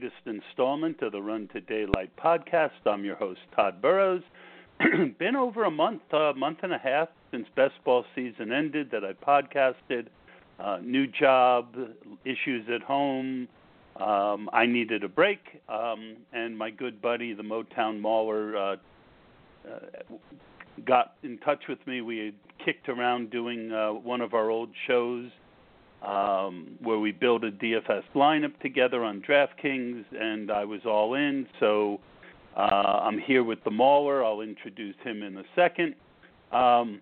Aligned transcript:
Latest 0.00 0.22
installment 0.24 1.02
of 1.02 1.12
the 1.12 1.20
Run 1.20 1.46
to 1.52 1.60
Daylight 1.60 2.10
podcast. 2.16 2.70
I'm 2.86 3.04
your 3.04 3.16
host, 3.16 3.40
Todd 3.54 3.82
Burrows. 3.82 4.22
Been 5.18 5.36
over 5.36 5.64
a 5.64 5.70
month, 5.70 6.00
a 6.12 6.32
month 6.34 6.58
and 6.62 6.72
a 6.72 6.78
half 6.78 7.08
since 7.30 7.46
best 7.54 7.74
ball 7.84 8.06
season 8.14 8.50
ended 8.50 8.90
that 8.92 9.02
I 9.04 9.12
podcasted. 9.12 10.06
Uh, 10.58 10.78
new 10.82 11.06
job, 11.06 11.76
issues 12.24 12.66
at 12.74 12.80
home. 12.82 13.46
Um, 13.96 14.48
I 14.54 14.64
needed 14.64 15.04
a 15.04 15.08
break, 15.08 15.40
um, 15.68 16.16
and 16.32 16.56
my 16.56 16.70
good 16.70 17.02
buddy, 17.02 17.34
the 17.34 17.42
Motown 17.42 18.00
Mauler, 18.00 18.56
uh, 18.56 18.76
uh, 19.68 19.78
got 20.86 21.16
in 21.22 21.36
touch 21.38 21.64
with 21.68 21.86
me. 21.86 22.00
We 22.00 22.18
had 22.18 22.64
kicked 22.64 22.88
around 22.88 23.30
doing 23.30 23.70
uh, 23.70 23.90
one 23.90 24.22
of 24.22 24.32
our 24.32 24.48
old 24.48 24.70
shows 24.86 25.30
um, 26.02 26.78
where 26.82 26.98
we 26.98 27.12
built 27.12 27.44
a 27.44 27.50
DFS 27.50 28.04
lineup 28.14 28.58
together 28.60 29.04
on 29.04 29.22
DraftKings, 29.22 30.04
and 30.18 30.50
I 30.50 30.64
was 30.64 30.80
all 30.86 31.14
in. 31.14 31.46
So 31.58 32.00
uh, 32.56 32.60
I'm 32.60 33.18
here 33.18 33.44
with 33.44 33.62
the 33.64 33.70
Mauler. 33.70 34.24
I'll 34.24 34.40
introduce 34.40 34.96
him 35.04 35.22
in 35.22 35.36
a 35.36 35.44
second. 35.54 35.94
Um, 36.52 37.00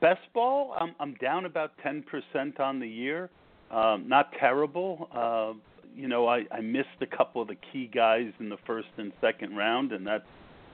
best 0.00 0.20
ball, 0.34 0.74
I'm, 0.78 0.94
I'm 1.00 1.14
down 1.14 1.46
about 1.46 1.72
10% 1.84 2.60
on 2.60 2.78
the 2.78 2.88
year. 2.88 3.30
Um, 3.70 4.04
not 4.06 4.30
terrible. 4.38 5.08
Uh, 5.14 5.58
you 5.96 6.08
know, 6.08 6.26
I, 6.28 6.44
I 6.50 6.60
missed 6.60 6.88
a 7.00 7.06
couple 7.06 7.42
of 7.42 7.48
the 7.48 7.56
key 7.72 7.90
guys 7.92 8.32
in 8.38 8.48
the 8.48 8.58
first 8.66 8.88
and 8.98 9.12
second 9.20 9.56
round, 9.56 9.92
and 9.92 10.06
that's 10.06 10.24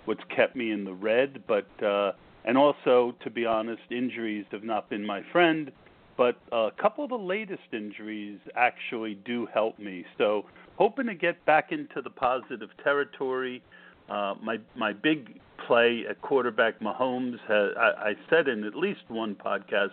what's 0.05 0.23
kept 0.35 0.57
me 0.57 0.73
in 0.73 0.85
the 0.85 0.93
red. 0.93 1.43
But 1.47 1.69
uh, 1.85 2.13
and 2.45 2.57
also, 2.57 3.15
to 3.23 3.31
be 3.31 3.47
honest, 3.47 3.83
injuries 3.91 4.47
have 4.51 4.65
not 4.65 4.89
been 4.91 5.05
my 5.05 5.23
friend. 5.33 5.71
But 6.19 6.37
a 6.53 6.71
couple 6.79 7.05
of 7.05 7.11
the 7.11 7.17
latest 7.17 7.63
injuries 7.73 8.41
actually 8.57 9.15
do 9.25 9.47
help 9.55 9.79
me. 9.79 10.05
So 10.19 10.45
hoping 10.77 11.07
to 11.07 11.15
get 11.15 11.43
back 11.47 11.71
into 11.71 12.03
the 12.03 12.11
positive 12.11 12.71
territory. 12.83 13.63
Uh, 14.11 14.35
my 14.43 14.59
my 14.77 14.93
big 14.93 15.41
play 15.67 16.05
at 16.11 16.21
quarterback 16.21 16.81
Mahomes. 16.81 17.39
Has, 17.47 17.71
I, 17.79 18.11
I 18.11 18.13
said 18.29 18.49
in 18.49 18.65
at 18.65 18.75
least 18.75 19.03
one 19.09 19.37
podcast 19.37 19.91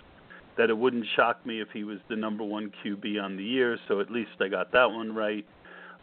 that 0.57 0.69
it 0.69 0.77
wouldn't 0.77 1.05
shock 1.15 1.45
me 1.45 1.61
if 1.61 1.67
he 1.73 1.83
was 1.83 1.99
the 2.09 2.15
number 2.15 2.43
one 2.43 2.71
QB 2.83 3.21
on 3.21 3.37
the 3.37 3.43
year. 3.43 3.77
So 3.87 3.99
at 3.99 4.09
least 4.09 4.31
I 4.39 4.47
got 4.47 4.71
that 4.71 4.89
one 4.89 5.13
right. 5.13 5.45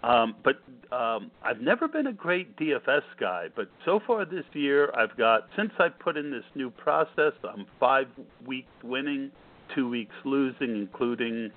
Um, 0.05 0.35
but 0.45 0.57
um, 0.95 1.31
I've 1.45 1.61
never 1.61 1.89
been 1.89 2.09
a 2.09 2.13
great 2.13 2.57
DFS 2.57 3.03
guy, 3.21 3.47
but 3.55 3.69
so 3.85 4.01
far 4.05 4.25
this 4.25 4.45
year 4.53 4.93
I've 4.97 5.17
got 5.17 5.49
since 5.57 5.71
I 5.79 5.89
put 5.89 6.17
in 6.17 6.31
this 6.31 6.45
new 6.57 6.71
process, 6.71 7.33
I'm 7.49 7.67
five 7.79 8.09
weeks 8.45 8.73
winning, 8.83 9.31
two 9.75 9.89
weeks 9.89 10.15
losing, 10.25 10.77
including 10.77 11.51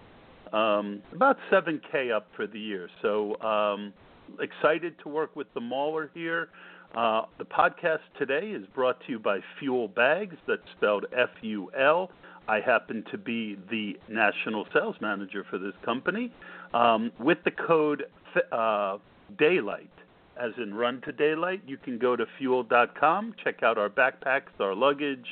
um, 0.54 1.02
about 1.12 1.38
seven 1.50 1.82
K 1.92 2.12
up 2.12 2.28
for 2.36 2.48
the 2.48 2.60
year. 2.60 2.90
So 3.02 3.40
um, 3.42 3.94
excited 4.40 4.96
to 5.04 5.10
work 5.10 5.36
with 5.36 5.48
the 5.54 5.62
Mauler 5.62 6.10
here. 6.14 6.50
Uh, 6.96 7.24
the 7.38 7.46
podcast 7.46 8.00
today 8.18 8.52
is 8.52 8.66
brought 8.74 9.00
to 9.02 9.12
you 9.12 9.20
by 9.20 9.40
Fuel 9.60 9.88
Bags. 9.88 10.36
That's 10.48 10.62
spelled 10.78 11.06
F 11.16 11.30
U 11.42 11.70
L. 11.78 12.10
I 12.48 12.60
happen 12.60 13.04
to 13.12 13.18
be 13.18 13.58
the 13.70 13.98
national 14.08 14.68
sales 14.72 14.96
manager 15.02 15.44
for 15.50 15.58
this 15.58 15.74
company. 15.84 16.32
Um, 16.74 17.12
with 17.20 17.40
the 17.44 17.52
code 17.52 18.06
uh, 18.52 18.98
Daylight, 19.38 19.90
as 20.40 20.52
in 20.62 20.74
Run 20.74 21.02
to 21.02 21.12
Daylight, 21.12 21.64
you 21.66 21.78
can 21.78 21.98
go 21.98 22.16
to 22.16 22.26
ful.com, 22.38 23.34
check 23.44 23.64
out 23.64 23.78
our 23.78 23.90
backpacks, 23.90 24.54
our 24.60 24.76
luggage. 24.76 25.26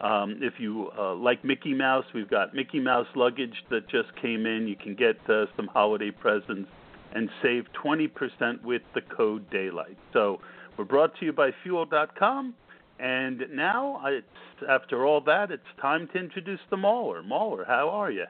Um, 0.00 0.40
if 0.42 0.54
you 0.58 0.90
uh, 0.98 1.14
like 1.14 1.44
Mickey 1.44 1.72
Mouse, 1.72 2.04
we've 2.14 2.28
got 2.28 2.54
Mickey 2.54 2.80
Mouse 2.80 3.06
luggage 3.14 3.54
that 3.70 3.88
just 3.88 4.14
came 4.20 4.46
in. 4.46 4.66
You 4.66 4.76
can 4.76 4.94
get 4.94 5.16
uh, 5.28 5.46
some 5.56 5.68
holiday 5.68 6.10
presents 6.10 6.68
and 7.14 7.30
save 7.42 7.64
20% 7.82 8.62
with 8.62 8.82
the 8.94 9.00
code 9.00 9.48
Daylight. 9.50 9.96
So 10.12 10.40
we're 10.76 10.84
brought 10.84 11.16
to 11.20 11.24
you 11.24 11.32
by 11.32 11.50
ful.com. 11.62 12.54
And 12.98 13.44
now, 13.52 14.00
it's, 14.06 14.26
after 14.68 15.04
all 15.04 15.20
that, 15.22 15.50
it's 15.50 15.62
time 15.80 16.08
to 16.12 16.18
introduce 16.18 16.60
the 16.70 16.76
Mauler. 16.76 17.22
Mauler, 17.22 17.64
how 17.64 17.88
are 17.88 18.10
you? 18.10 18.26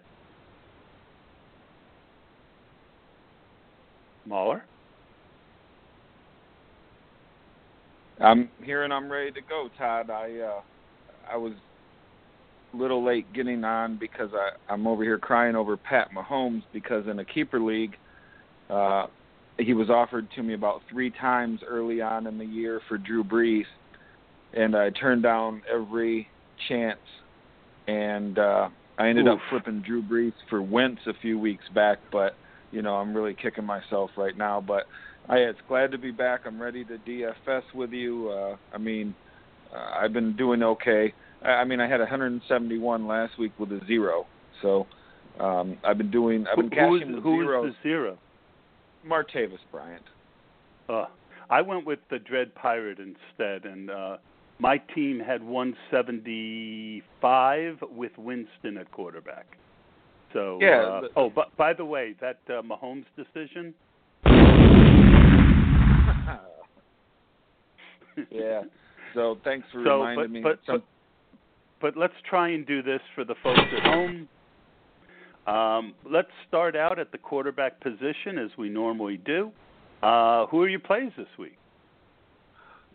Mauler? 4.27 4.65
I'm 8.21 8.49
here 8.63 8.85
and 8.85 8.93
I'm 8.93 9.11
ready 9.11 9.33
to 9.33 9.41
go, 9.43 9.69
Todd. 9.77 10.09
I 10.09 10.39
uh, 10.39 10.61
I 11.31 11.37
was 11.37 11.53
a 12.73 12.77
little 12.77 13.05
late 13.05 13.33
getting 13.33 13.65
on 13.65 13.97
because 13.99 14.31
I 14.35 14.73
I'm 14.73 14.87
over 14.87 15.03
here 15.03 15.19
crying 15.19 15.57
over 15.57 15.77
Pat 15.77 16.09
Mahomes 16.13 16.63
because 16.73 17.07
in 17.07 17.19
a 17.19 17.25
keeper 17.25 17.61
league, 17.61 17.97
uh, 18.69 19.07
he 19.59 19.73
was 19.73 19.91
offered 19.91 20.29
to 20.33 20.43
me 20.43 20.55
about 20.55 20.83
three 20.91 21.11
times 21.11 21.61
early 21.67 22.01
on 22.01 22.27
in 22.27 22.39
the 22.39 22.45
year 22.45 22.81
for 22.89 22.99
Drew 22.99 23.23
Brees, 23.23 23.65
and 24.53 24.77
I 24.77 24.91
turned 24.91 25.23
down 25.23 25.63
every 25.73 26.29
chance, 26.69 26.99
and 27.87 28.39
uh, 28.39 28.69
I 28.99 29.09
ended 29.09 29.27
Oof. 29.27 29.35
up 29.35 29.39
flipping 29.51 29.83
Drew 29.83 30.03
Brees 30.03 30.33
for 30.51 30.61
Wentz 30.61 31.03
a 31.07 31.15
few 31.23 31.39
weeks 31.39 31.65
back, 31.75 31.99
but 32.11 32.35
you 32.73 32.83
know 32.83 32.95
I'm 32.95 33.15
really 33.15 33.35
kicking 33.35 33.65
myself 33.65 34.11
right 34.17 34.37
now, 34.37 34.61
but. 34.61 34.85
I 35.27 35.37
it's 35.37 35.59
glad 35.69 35.91
to 35.93 35.97
be 35.97 36.11
back. 36.11 36.41
I'm 36.45 36.61
ready 36.61 36.85
to 36.85 36.99
DFS 36.99 37.63
with 37.75 37.93
you. 37.93 38.29
Uh, 38.29 38.57
I 38.75 38.77
mean, 38.77 39.15
I've 39.75 40.13
been 40.13 40.37
doing 40.37 40.63
okay. 40.63 41.13
I, 41.43 41.49
I 41.49 41.65
mean, 41.65 41.81
I 41.81 41.89
had 41.89 42.01
171 42.01 43.07
last 43.07 43.39
week 43.39 43.53
with 43.59 43.73
a 43.73 43.81
zero, 43.87 44.27
so 44.63 44.87
um, 45.41 45.77
I've 45.85 45.99
been 45.99 46.11
doing. 46.11 46.47
I've 46.47 46.57
been 46.57 46.71
who, 46.71 46.71
who, 46.71 46.77
cashing 46.99 47.09
is, 47.11 47.15
with 47.17 47.25
who 47.25 47.41
is 47.41 47.47
zeros. 47.47 47.73
the 47.73 47.77
zero? 47.89 48.19
Martavis 49.07 49.59
Bryant. 49.71 50.03
Uh, 50.89 51.07
I 51.51 51.61
went 51.61 51.85
with 51.87 51.99
the 52.11 52.19
Dread 52.19 52.55
Pirate 52.55 52.99
instead, 52.99 53.67
and 53.71 53.91
uh, 53.91 54.17
my 54.59 54.79
team 54.95 55.21
had 55.21 55.43
175 55.43 57.79
with 57.91 58.13
Winston 58.17 58.79
at 58.79 58.91
quarterback. 58.93 59.45
So, 60.33 60.59
Yeah, 60.61 60.81
uh, 60.83 61.01
but- 61.03 61.11
oh, 61.17 61.29
but 61.31 61.55
by 61.57 61.73
the 61.75 61.85
way, 61.85 62.15
that 62.21 62.39
uh, 62.49 62.63
Mahomes 62.63 63.05
decision. 63.17 63.75
yeah. 68.31 68.63
So 69.15 69.39
thanks 69.45 69.67
for 69.73 69.83
So, 69.85 70.03
reminding 70.03 70.25
but, 70.25 70.31
me. 70.31 70.41
but, 70.43 70.59
Some, 70.67 70.77
but 70.77 70.85
but 71.81 71.97
let's 71.97 72.15
try 72.29 72.49
and 72.51 72.67
do 72.67 72.83
this 72.83 73.01
for 73.15 73.25
the 73.25 73.35
folks 73.43 73.61
at 73.77 73.83
home. 73.83 74.29
Um, 75.47 75.95
let's 76.11 76.31
start 76.49 76.75
out 76.77 76.99
at 76.99 77.13
the 77.13 77.19
quarterback 77.19 77.79
position 77.81 78.39
as 78.39 78.51
we 78.57 78.71
normally 78.71 79.19
do. 79.19 79.53
Uh, 80.03 80.47
who 80.47 80.63
are 80.63 80.69
your 80.69 80.81
plays 80.81 81.13
this 81.17 81.29
week? 81.39 81.59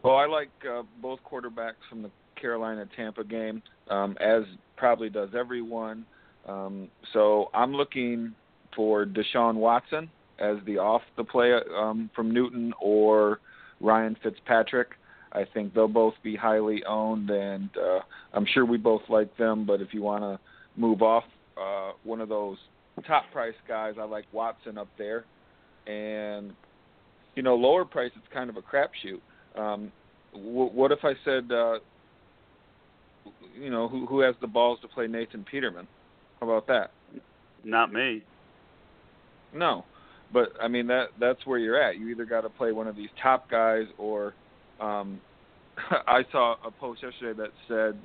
well, 0.04 0.16
I 0.16 0.26
like 0.26 0.50
uh, 0.68 0.84
both 1.02 1.20
quarterbacks 1.30 1.74
from 1.90 2.02
the 2.02 2.10
Carolina 2.40 2.86
Tampa 2.96 3.24
game, 3.24 3.62
um, 3.90 4.18
as 4.20 4.44
probably 4.78 5.10
does 5.10 5.30
everyone. 5.38 6.06
Um, 6.48 6.88
so 7.14 7.50
I'm 7.54 7.74
looking 7.74 8.34
for 8.76 9.06
Deshaun 9.06 9.56
Watson 9.56 10.10
as 10.40 10.58
the 10.66 10.78
off 10.78 11.02
the 11.18 11.24
play 11.24 11.54
um, 11.78 12.10
from 12.16 12.34
Newton 12.34 12.74
or 12.82 13.40
Ryan 13.82 14.16
Fitzpatrick. 14.24 14.90
I 15.32 15.46
think 15.54 15.74
they'll 15.74 15.88
both 15.88 16.16
be 16.24 16.36
highly 16.36 16.84
owned, 16.86 17.30
and 17.30 17.70
uh, 17.78 18.00
I'm 18.34 18.46
sure 18.54 18.66
we 18.66 18.78
both 18.78 19.04
like 19.10 19.36
them. 19.38 19.66
But 19.66 19.82
if 19.82 19.94
you 19.94 20.02
want 20.02 20.24
to 20.24 20.40
move 20.76 21.02
off 21.02 21.24
uh, 21.60 21.92
one 22.04 22.22
of 22.22 22.30
those 22.30 22.58
top 23.06 23.26
price 23.32 23.54
guys, 23.68 23.96
I 24.00 24.06
like 24.06 24.26
Watson 24.32 24.78
up 24.78 24.90
there. 24.98 25.26
And 25.88 26.54
you 27.36 27.44
know, 27.44 27.56
lower 27.56 27.86
price, 27.86 28.12
it's 28.16 28.34
kind 28.34 28.50
of 28.50 28.58
a 28.58 28.62
crapshoot. 28.62 29.22
Um, 29.56 29.92
w- 30.34 30.72
what 30.72 30.92
if 30.92 31.00
I 31.04 31.14
said, 31.24 31.52
uh, 31.52 31.80
you 33.58 33.70
know, 33.70 33.88
who 33.88 34.06
who 34.06 34.20
has 34.22 34.36
the 34.42 34.48
balls 34.48 34.80
to 34.82 34.88
play 34.88 35.08
Nathan 35.08 35.46
Peterman? 35.50 35.88
How 36.40 36.50
about 36.50 36.68
that? 36.68 36.92
Not 37.64 37.94
me. 37.94 38.24
No, 39.54 39.86
but 40.34 40.50
I 40.62 40.68
mean 40.68 40.88
that 40.88 41.08
that's 41.20 41.46
where 41.46 41.60
you're 41.60 41.82
at. 41.82 41.98
You 41.98 42.10
either 42.10 42.26
got 42.26 42.42
to 42.42 42.50
play 42.50 42.72
one 42.72 42.88
of 42.88 42.96
these 42.96 43.10
top 43.22 43.50
guys, 43.50 43.86
or 43.98 44.34
um, 44.80 45.20
I 46.08 46.24
saw 46.32 46.56
a 46.66 46.72
post 46.72 47.04
yesterday 47.04 47.42
that 47.42 47.52
said 47.68 48.00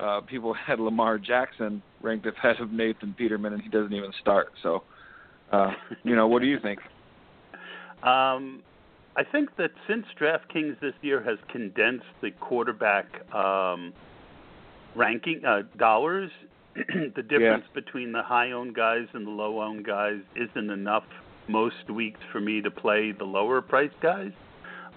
uh, 0.00 0.20
people 0.22 0.54
had 0.66 0.80
Lamar 0.80 1.18
Jackson 1.18 1.82
ranked 2.02 2.26
ahead 2.26 2.60
of 2.60 2.72
Nathan 2.72 3.14
Peterman, 3.16 3.52
and 3.52 3.62
he 3.62 3.68
doesn't 3.68 3.92
even 3.92 4.12
start. 4.20 4.52
So, 4.62 4.82
uh, 5.52 5.72
you 6.04 6.16
know, 6.16 6.26
what 6.26 6.42
do 6.42 6.48
you 6.48 6.58
think? 6.62 6.80
Um, 8.02 8.62
I 9.16 9.24
think 9.24 9.56
that 9.56 9.70
since 9.88 10.06
DraftKings 10.20 10.78
this 10.80 10.94
year 11.02 11.22
has 11.22 11.38
condensed 11.50 12.06
the 12.22 12.30
quarterback 12.30 13.06
um, 13.34 13.92
ranking 14.94 15.44
uh, 15.44 15.62
dollars, 15.76 16.30
the 16.76 17.22
difference 17.22 17.64
yeah. 17.66 17.74
between 17.74 18.12
the 18.12 18.22
high-owned 18.22 18.76
guys 18.76 19.06
and 19.14 19.26
the 19.26 19.30
low-owned 19.30 19.84
guys 19.84 20.20
isn't 20.36 20.70
enough 20.70 21.02
most 21.48 21.90
weeks 21.92 22.20
for 22.30 22.40
me 22.40 22.60
to 22.60 22.70
play 22.70 23.10
the 23.10 23.24
lower-priced 23.24 24.00
guys. 24.00 24.30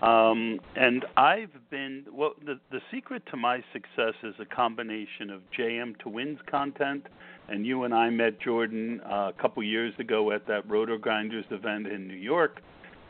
Um, 0.01 0.59
and 0.75 1.05
I've 1.15 1.51
been 1.69 2.05
well. 2.11 2.33
The 2.43 2.59
the 2.71 2.79
secret 2.91 3.21
to 3.29 3.37
my 3.37 3.63
success 3.71 4.15
is 4.23 4.33
a 4.39 4.45
combination 4.45 5.29
of 5.29 5.41
JMToWin's 5.55 6.39
content, 6.49 7.05
and 7.49 7.67
you 7.67 7.83
and 7.83 7.93
I 7.93 8.09
met 8.09 8.39
Jordan 8.39 8.99
uh, 9.05 9.29
a 9.29 9.33
couple 9.39 9.61
years 9.61 9.93
ago 9.99 10.31
at 10.31 10.47
that 10.47 10.67
RotoGrinders 10.67 11.51
event 11.51 11.85
in 11.85 12.07
New 12.07 12.15
York. 12.15 12.61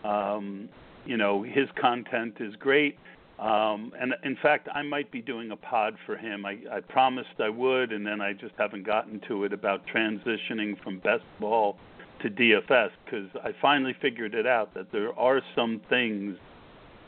Um, 0.04 0.68
you 1.06 1.16
know, 1.16 1.44
his 1.44 1.70
content 1.80 2.36
is 2.42 2.56
great. 2.58 2.98
Um, 3.40 3.92
and 4.00 4.14
in 4.24 4.36
fact, 4.42 4.68
I 4.74 4.84
might 4.84 5.12
be 5.12 5.22
doing 5.22 5.50
a 5.50 5.56
pod 5.56 5.96
for 6.06 6.16
him. 6.16 6.46
I, 6.46 6.60
I 6.72 6.80
promised 6.82 7.40
I 7.40 7.50
would, 7.50 7.92
and 7.92 8.06
then 8.06 8.22
I 8.22 8.34
just 8.34 8.54
haven't 8.58 8.86
gotten 8.86 9.20
to 9.30 9.46
it 9.46 9.54
about 9.54 9.82
transitioning 9.88 10.80
from 10.84 11.00
best 11.00 11.24
ball 11.40 11.78
to 12.22 12.30
DFS 12.30 12.92
because 13.04 13.30
I 13.44 13.52
finally 13.60 13.96
figured 14.00 14.36
it 14.36 14.46
out 14.46 14.74
that 14.76 14.92
there 14.92 15.18
are 15.18 15.42
some 15.56 15.82
things 15.90 16.38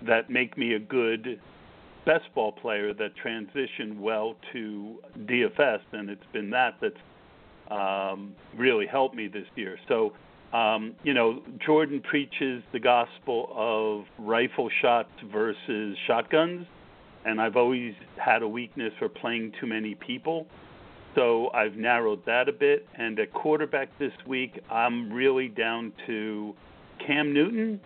that 0.07 0.29
make 0.29 0.57
me 0.57 0.73
a 0.73 0.79
good 0.79 1.39
best 2.05 2.25
ball 2.35 2.51
player 2.51 2.93
that 2.93 3.15
transition 3.15 4.01
well 4.01 4.35
to 4.51 4.99
DFS, 5.21 5.79
and 5.93 6.09
it's 6.09 6.25
been 6.33 6.49
that 6.49 6.75
that's 6.81 6.95
um, 7.71 8.33
really 8.57 8.85
helped 8.85 9.15
me 9.15 9.27
this 9.27 9.47
year. 9.55 9.77
So 9.87 10.13
um, 10.53 10.95
you 11.03 11.13
know, 11.15 11.41
Jordan 11.65 12.01
preaches 12.01 12.61
the 12.73 12.79
gospel 12.79 13.49
of 13.55 14.05
rifle 14.23 14.69
shots 14.81 15.09
versus 15.31 15.97
shotguns, 16.05 16.67
and 17.25 17.41
I've 17.41 17.55
always 17.55 17.95
had 18.23 18.43
a 18.43 18.47
weakness 18.47 18.93
for 18.99 19.09
playing 19.09 19.53
too 19.59 19.65
many 19.65 19.95
people. 19.95 20.45
So 21.15 21.49
I've 21.53 21.75
narrowed 21.75 22.23
that 22.25 22.49
a 22.49 22.51
bit. 22.51 22.85
And 22.95 23.19
at 23.19 23.33
quarterback 23.33 23.89
this 23.97 24.11
week, 24.27 24.59
I'm 24.69 25.11
really 25.11 25.47
down 25.47 25.91
to 26.07 26.53
Cam 27.05 27.33
Newton. 27.33 27.79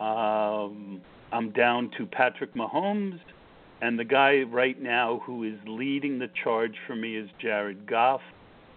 Um, 0.00 1.00
I'm 1.34 1.50
down 1.50 1.90
to 1.98 2.06
Patrick 2.06 2.54
Mahomes. 2.54 3.18
And 3.82 3.98
the 3.98 4.04
guy 4.04 4.42
right 4.42 4.80
now 4.80 5.20
who 5.26 5.42
is 5.42 5.58
leading 5.66 6.20
the 6.20 6.28
charge 6.44 6.76
for 6.86 6.94
me 6.94 7.16
is 7.16 7.28
Jared 7.42 7.88
Goff. 7.88 8.20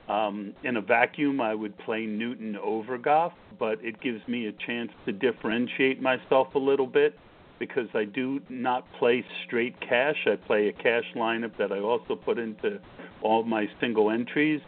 Um, 0.09 0.53
in 0.63 0.75
a 0.77 0.81
vacuum, 0.81 1.39
I 1.39 1.53
would 1.53 1.77
play 1.77 2.07
Newton 2.07 2.57
over 2.57 2.97
Goff, 2.97 3.33
but 3.59 3.77
it 3.85 4.01
gives 4.01 4.27
me 4.27 4.47
a 4.47 4.51
chance 4.65 4.89
to 5.05 5.11
differentiate 5.11 6.01
myself 6.01 6.55
a 6.55 6.59
little 6.59 6.87
bit 6.87 7.13
because 7.59 7.89
I 7.93 8.05
do 8.05 8.41
not 8.49 8.91
play 8.97 9.23
straight 9.45 9.79
cash. 9.79 10.15
I 10.25 10.35
play 10.35 10.67
a 10.69 10.73
cash 10.73 11.05
lineup 11.15 11.57
that 11.57 11.71
I 11.71 11.79
also 11.79 12.15
put 12.15 12.39
into 12.39 12.79
all 13.21 13.43
my 13.43 13.67
single 13.79 14.09
entries. 14.09 14.61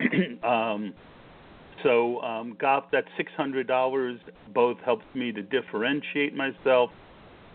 um, 0.42 0.94
so 1.82 2.22
um, 2.22 2.56
Goff, 2.58 2.84
that 2.92 3.04
six 3.18 3.32
hundred 3.36 3.66
dollars 3.66 4.18
both 4.54 4.78
helps 4.78 5.04
me 5.14 5.32
to 5.32 5.42
differentiate 5.42 6.34
myself, 6.34 6.90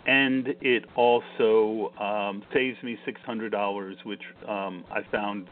and 0.06 0.56
it 0.62 0.86
also 0.96 1.94
um, 2.00 2.44
saves 2.54 2.82
me 2.84 2.98
six 3.06 3.22
hundred 3.26 3.52
dollars, 3.52 3.98
which 4.04 4.22
um, 4.48 4.84
I 4.92 5.02
found 5.12 5.48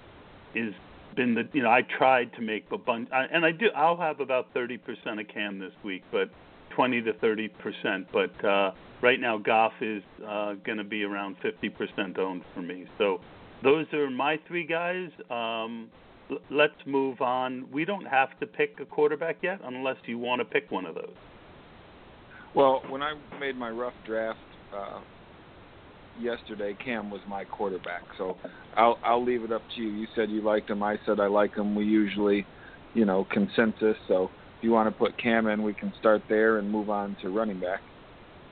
is 0.56 0.74
been 1.16 1.34
the 1.34 1.48
you 1.54 1.64
know 1.64 1.70
I 1.70 1.82
tried 1.82 2.34
to 2.34 2.42
make 2.42 2.66
a 2.72 2.78
bunch 2.78 3.10
and 3.12 3.46
I 3.46 3.52
do 3.52 3.68
I'll 3.76 3.98
have 3.98 4.20
about 4.20 4.54
30% 4.54 4.80
of 5.20 5.28
Cam 5.28 5.60
this 5.60 5.74
week, 5.84 6.04
but 6.12 6.30
20 6.72 7.02
to 7.02 7.14
30%. 7.14 8.06
But 8.12 8.46
uh, 8.46 8.72
right 9.02 9.20
now 9.20 9.38
Goff 9.38 9.74
is 9.82 10.04
uh, 10.26 10.54
going 10.66 10.78
to 10.78 10.84
be 10.84 11.04
around 11.04 11.36
50% 11.44 12.18
owned 12.18 12.44
for 12.54 12.62
me. 12.62 12.86
So 12.98 13.20
those 13.64 13.86
are 13.94 14.10
my 14.10 14.40
three 14.48 14.66
guys. 14.66 15.10
Um, 15.30 15.90
let's 16.50 16.74
move 16.86 17.22
on. 17.22 17.70
We 17.72 17.86
don't 17.86 18.06
have 18.06 18.40
to 18.40 18.48
pick 18.48 18.80
a 18.80 18.86
quarterback 18.86 19.38
yet, 19.42 19.60
unless 19.64 19.98
you 20.06 20.18
want 20.18 20.40
to 20.40 20.46
pick 20.46 20.72
one 20.72 20.86
of 20.86 20.96
those. 20.96 21.16
Well, 22.56 22.82
when 22.90 23.02
I 23.02 23.14
made 23.40 23.56
my 23.56 23.70
rough 23.70 23.94
draft. 24.06 24.40
Uh, 24.76 25.02
yesterday, 26.20 26.76
Cam 26.84 27.10
was 27.10 27.22
my 27.28 27.44
quarterback. 27.46 28.04
So 28.18 28.38
I'll 28.76 28.98
I'll 29.04 29.24
leave 29.24 29.44
it 29.44 29.52
up 29.52 29.62
to 29.76 29.82
you. 29.82 29.90
You 29.90 30.08
said 30.16 30.30
you 30.30 30.42
liked 30.42 30.70
him. 30.70 30.84
I 30.84 30.98
said 31.06 31.20
I 31.20 31.28
like 31.28 31.56
him. 31.56 31.76
We 31.76 31.86
usually, 31.86 32.46
you 32.94 33.06
know, 33.06 33.28
consensus. 33.32 33.96
So 34.08 34.30
if 34.58 34.64
you 34.64 34.72
want 34.72 34.94
to 34.94 34.98
put 34.98 35.18
Cam 35.18 35.48
in, 35.48 35.64
we 35.64 35.74
can 35.74 35.94
start 36.00 36.22
there 36.30 36.58
and 36.58 36.70
move 36.70 36.90
on 36.90 37.16
to 37.22 37.30
running 37.30 37.60
back. 37.60 37.82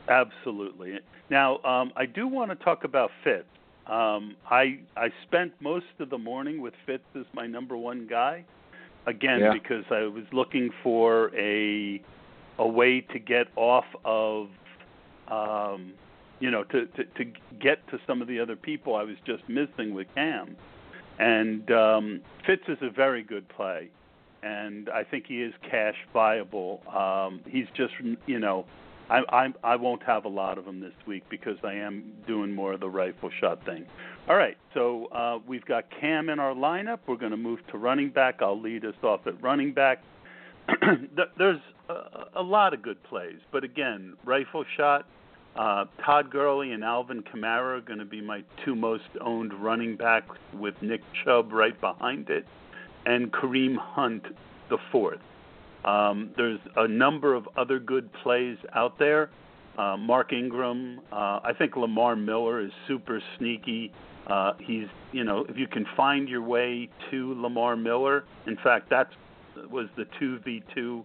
Absolutely. 0.07 0.99
Now, 1.29 1.57
um, 1.63 1.91
I 1.95 2.05
do 2.05 2.27
want 2.27 2.49
to 2.51 2.55
talk 2.55 2.83
about 2.83 3.11
Fitz. 3.23 3.45
Um, 3.85 4.35
I 4.49 4.79
I 4.95 5.09
spent 5.27 5.53
most 5.59 5.85
of 5.99 6.09
the 6.09 6.17
morning 6.17 6.61
with 6.61 6.73
Fitz 6.85 7.03
as 7.15 7.25
my 7.33 7.47
number 7.47 7.77
one 7.77 8.07
guy, 8.09 8.45
again 9.07 9.39
yeah. 9.39 9.53
because 9.53 9.83
I 9.91 10.01
was 10.01 10.25
looking 10.31 10.69
for 10.83 11.35
a 11.35 12.01
a 12.59 12.67
way 12.67 13.01
to 13.01 13.19
get 13.19 13.47
off 13.55 13.85
of 14.05 14.49
um, 15.29 15.93
you 16.39 16.49
know, 16.49 16.63
to, 16.63 16.85
to 16.87 17.03
to 17.03 17.25
get 17.59 17.85
to 17.89 17.99
some 18.07 18.21
of 18.21 18.27
the 18.27 18.39
other 18.39 18.55
people 18.55 18.95
I 18.95 19.03
was 19.03 19.17
just 19.25 19.47
missing 19.47 19.93
with 19.93 20.07
Cam. 20.15 20.55
And 21.19 21.69
um, 21.71 22.21
Fitz 22.45 22.63
is 22.67 22.77
a 22.81 22.89
very 22.89 23.23
good 23.23 23.47
play, 23.49 23.89
and 24.41 24.89
I 24.89 25.03
think 25.03 25.25
he 25.27 25.41
is 25.41 25.53
cash 25.69 25.95
viable. 26.13 26.81
Um, 26.87 27.41
he's 27.45 27.65
just, 27.75 27.93
you 28.25 28.39
know, 28.39 28.65
I, 29.09 29.21
I 29.29 29.47
I 29.63 29.75
won't 29.75 30.01
have 30.03 30.23
a 30.23 30.29
lot 30.29 30.57
of 30.57 30.63
them 30.63 30.79
this 30.79 30.93
week 31.05 31.23
because 31.29 31.57
I 31.63 31.73
am 31.73 32.13
doing 32.25 32.53
more 32.53 32.73
of 32.73 32.79
the 32.79 32.89
rifle 32.89 33.29
shot 33.39 33.65
thing. 33.65 33.85
All 34.29 34.37
right, 34.37 34.57
so 34.73 35.07
uh, 35.07 35.39
we've 35.45 35.65
got 35.65 35.85
Cam 35.99 36.29
in 36.29 36.39
our 36.39 36.53
lineup. 36.53 36.99
We're 37.05 37.17
going 37.17 37.31
to 37.31 37.37
move 37.37 37.59
to 37.71 37.77
running 37.77 38.11
back. 38.11 38.41
I'll 38.41 38.59
lead 38.59 38.85
us 38.85 38.95
off 39.03 39.27
at 39.27 39.41
running 39.41 39.73
back. 39.73 40.01
There's 41.37 41.59
a, 41.89 42.39
a 42.39 42.41
lot 42.43 42.73
of 42.73 42.81
good 42.81 43.01
plays, 43.03 43.39
but 43.51 43.63
again, 43.63 44.13
rifle 44.25 44.65
shot 44.77 45.05
uh, 45.55 45.85
Todd 46.05 46.31
Gurley 46.31 46.71
and 46.71 46.83
Alvin 46.83 47.23
Kamara 47.23 47.77
are 47.77 47.81
going 47.81 47.99
to 47.99 48.05
be 48.05 48.21
my 48.21 48.43
two 48.63 48.75
most 48.75 49.09
owned 49.19 49.53
running 49.53 49.97
backs, 49.97 50.37
with 50.53 50.75
Nick 50.81 51.01
Chubb 51.23 51.51
right 51.51 51.79
behind 51.81 52.29
it, 52.29 52.45
and 53.05 53.31
Kareem 53.31 53.75
Hunt 53.77 54.23
the 54.69 54.77
fourth. 54.91 55.19
Um, 55.83 56.31
there's 56.37 56.59
a 56.75 56.87
number 56.87 57.33
of 57.33 57.47
other 57.57 57.79
good 57.79 58.09
plays 58.23 58.57
out 58.73 58.99
there. 58.99 59.29
Uh, 59.77 59.97
Mark 59.97 60.33
Ingram, 60.33 60.99
uh, 61.11 61.39
I 61.43 61.51
think 61.57 61.75
Lamar 61.75 62.15
Miller 62.15 62.61
is 62.61 62.71
super 62.87 63.21
sneaky. 63.37 63.91
Uh, 64.27 64.53
he's, 64.59 64.87
you 65.11 65.23
know, 65.23 65.45
if 65.49 65.57
you 65.57 65.67
can 65.67 65.85
find 65.97 66.29
your 66.29 66.41
way 66.41 66.89
to 67.09 67.41
Lamar 67.41 67.75
Miller. 67.75 68.25
In 68.45 68.57
fact, 68.57 68.89
that 68.91 69.09
was 69.69 69.87
the 69.97 70.05
two 70.19 70.39
v 70.39 70.63
two 70.73 71.03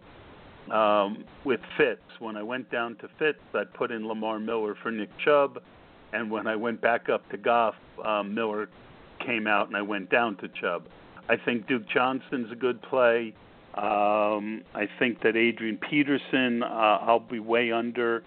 um, 0.73 1.25
with 1.45 1.61
Fitz. 1.77 2.01
When 2.19 2.37
I 2.37 2.43
went 2.43 2.71
down 2.71 2.97
to 2.97 3.09
Fitz, 3.19 3.39
I 3.55 3.65
put 3.65 3.91
in 3.91 4.07
Lamar 4.07 4.39
Miller 4.39 4.75
for 4.83 4.91
Nick 4.91 5.11
Chubb, 5.25 5.61
and 6.13 6.31
when 6.31 6.47
I 6.47 6.57
went 6.57 6.81
back 6.81 7.09
up 7.09 7.29
to 7.31 7.37
Goff, 7.37 7.75
um, 8.05 8.35
Miller 8.35 8.69
came 9.25 9.47
out, 9.47 9.69
and 9.69 9.77
I 9.77 9.83
went 9.83 10.11
down 10.11 10.37
to 10.39 10.49
Chubb. 10.61 10.87
I 11.29 11.37
think 11.37 11.67
Duke 11.67 11.89
Johnson's 11.89 12.53
a 12.53 12.57
good 12.57 12.81
play. 12.83 13.35
Um, 13.75 14.63
I 14.75 14.89
think 14.99 15.23
that 15.23 15.37
Adrian 15.37 15.79
Peterson, 15.79 16.63
uh, 16.63 16.99
I'll 17.03 17.19
be 17.19 17.41
way 17.41 17.73
under, 17.73 18.23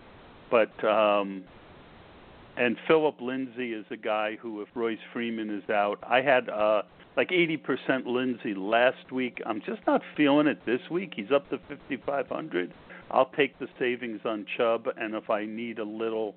but 0.51 0.83
um, 0.83 1.43
and 2.57 2.75
Phillip 2.87 3.21
Lindsay 3.21 3.73
is 3.73 3.85
a 3.91 3.97
guy 3.97 4.35
who, 4.41 4.61
if 4.61 4.67
Royce 4.73 4.97
Freeman 5.13 5.49
is 5.55 5.69
out, 5.69 5.99
I 6.03 6.21
had 6.21 6.49
uh, 6.49 6.81
like 7.17 7.29
80% 7.29 8.05
Lindsay 8.05 8.53
last 8.53 9.11
week. 9.11 9.41
I'm 9.45 9.59
just 9.65 9.81
not 9.87 10.01
feeling 10.15 10.45
it 10.45 10.63
this 10.65 10.79
week. 10.91 11.13
He's 11.15 11.31
up 11.33 11.49
to 11.49 11.57
5,500. 11.67 12.71
I'll 13.09 13.31
take 13.35 13.57
the 13.57 13.67
savings 13.79 14.21
on 14.23 14.45
Chubb, 14.55 14.87
and 14.97 15.15
if 15.15 15.29
I 15.29 15.45
need 15.45 15.79
a 15.79 15.83
little 15.83 16.35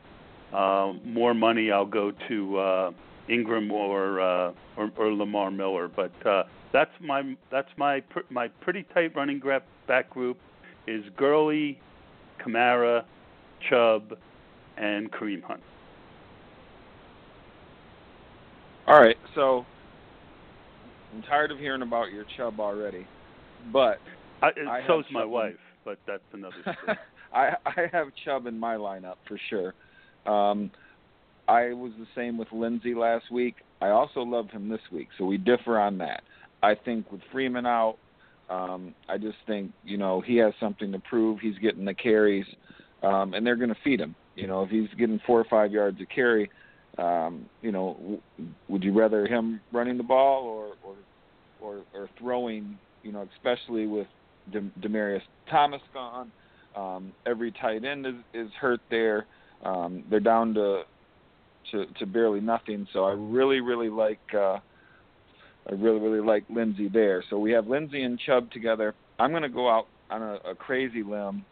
uh, 0.54 0.94
more 1.04 1.34
money, 1.34 1.70
I'll 1.70 1.84
go 1.84 2.12
to 2.28 2.58
uh, 2.58 2.90
Ingram 3.28 3.70
or, 3.70 4.20
uh, 4.20 4.52
or 4.76 4.90
or 4.96 5.12
Lamar 5.12 5.50
Miller. 5.50 5.88
But 5.88 6.12
uh, 6.26 6.44
that's 6.72 6.92
my 7.00 7.36
that's 7.50 7.68
my 7.76 8.00
pr- 8.00 8.20
my 8.30 8.48
pretty 8.48 8.84
tight 8.94 9.14
running 9.14 9.42
back 9.86 10.10
group 10.10 10.38
is 10.86 11.04
Gurley, 11.16 11.78
Kamara, 12.44 13.04
Chubb, 13.68 14.16
and 14.76 15.10
Kareem 15.10 15.42
Hunt. 15.42 15.60
All 18.86 19.00
right, 19.00 19.16
so 19.34 19.66
I'm 21.14 21.22
tired 21.22 21.50
of 21.50 21.58
hearing 21.58 21.82
about 21.82 22.12
your 22.12 22.24
chub 22.36 22.60
already, 22.60 23.06
but 23.72 23.98
I, 24.42 24.48
I 24.68 24.80
so's 24.86 25.04
my 25.10 25.24
wife, 25.24 25.54
but 25.84 25.98
that's 26.06 26.22
another 26.32 26.54
story. 26.62 26.98
I 27.32 27.50
I 27.66 27.86
have 27.92 28.08
chub 28.24 28.46
in 28.46 28.58
my 28.58 28.76
lineup 28.76 29.16
for 29.26 29.38
sure. 29.48 29.74
Um, 30.26 30.70
I 31.48 31.72
was 31.72 31.92
the 31.98 32.06
same 32.14 32.38
with 32.38 32.48
Lindsay 32.52 32.94
last 32.94 33.30
week. 33.30 33.56
I 33.80 33.88
also 33.88 34.20
loved 34.20 34.50
him 34.50 34.68
this 34.68 34.80
week, 34.92 35.08
so 35.18 35.24
we 35.24 35.36
differ 35.36 35.78
on 35.78 35.98
that. 35.98 36.22
I 36.62 36.74
think 36.74 37.10
with 37.10 37.22
Freeman 37.32 37.66
out, 37.66 37.96
um, 38.48 38.94
I 39.08 39.18
just 39.18 39.38
think 39.46 39.72
you 39.84 39.96
know 39.96 40.20
he 40.20 40.36
has 40.36 40.52
something 40.60 40.92
to 40.92 40.98
prove. 40.98 41.40
He's 41.40 41.58
getting 41.58 41.84
the 41.84 41.94
carries, 41.94 42.46
um, 43.02 43.34
and 43.34 43.46
they're 43.46 43.56
going 43.56 43.70
to 43.70 43.80
feed 43.82 44.00
him. 44.00 44.14
You 44.36 44.46
know, 44.46 44.62
if 44.62 44.70
he's 44.70 44.88
getting 44.98 45.20
four 45.26 45.40
or 45.40 45.46
five 45.50 45.72
yards 45.72 45.98
a 46.00 46.06
carry, 46.06 46.50
um, 47.00 47.46
you 47.62 47.72
know, 47.72 47.94
w- 47.94 48.54
would 48.68 48.84
you 48.84 48.92
rather 48.92 49.26
him 49.26 49.60
running 49.72 49.96
the 49.96 50.02
ball 50.02 50.44
or 50.44 50.74
or 50.82 50.96
or, 51.60 51.84
or 51.94 52.08
throwing? 52.18 52.78
You 53.02 53.12
know, 53.12 53.26
especially 53.36 53.86
with 53.86 54.06
De- 54.52 54.70
Demaryius 54.80 55.22
Thomas 55.48 55.80
gone, 55.94 56.30
um, 56.76 57.12
every 57.26 57.52
tight 57.52 57.84
end 57.84 58.06
is 58.06 58.14
is 58.34 58.50
hurt 58.60 58.80
there. 58.90 59.26
Um, 59.64 60.04
they're 60.10 60.20
down 60.20 60.54
to 60.54 60.82
to 61.70 61.86
to 61.98 62.06
barely 62.06 62.40
nothing. 62.40 62.86
So 62.92 63.04
I 63.04 63.12
really 63.12 63.60
really 63.60 63.88
like 63.88 64.20
uh, 64.34 64.58
I 65.68 65.72
really 65.72 66.00
really 66.00 66.24
like 66.24 66.44
Lindsay 66.50 66.88
there. 66.88 67.24
So 67.30 67.38
we 67.38 67.52
have 67.52 67.66
Lindsay 67.66 68.02
and 68.02 68.18
Chubb 68.18 68.50
together. 68.50 68.94
I'm 69.18 69.30
going 69.30 69.42
to 69.42 69.48
go 69.48 69.70
out 69.70 69.86
on 70.10 70.22
a, 70.22 70.34
a 70.50 70.54
crazy 70.54 71.02
limb, 71.02 71.44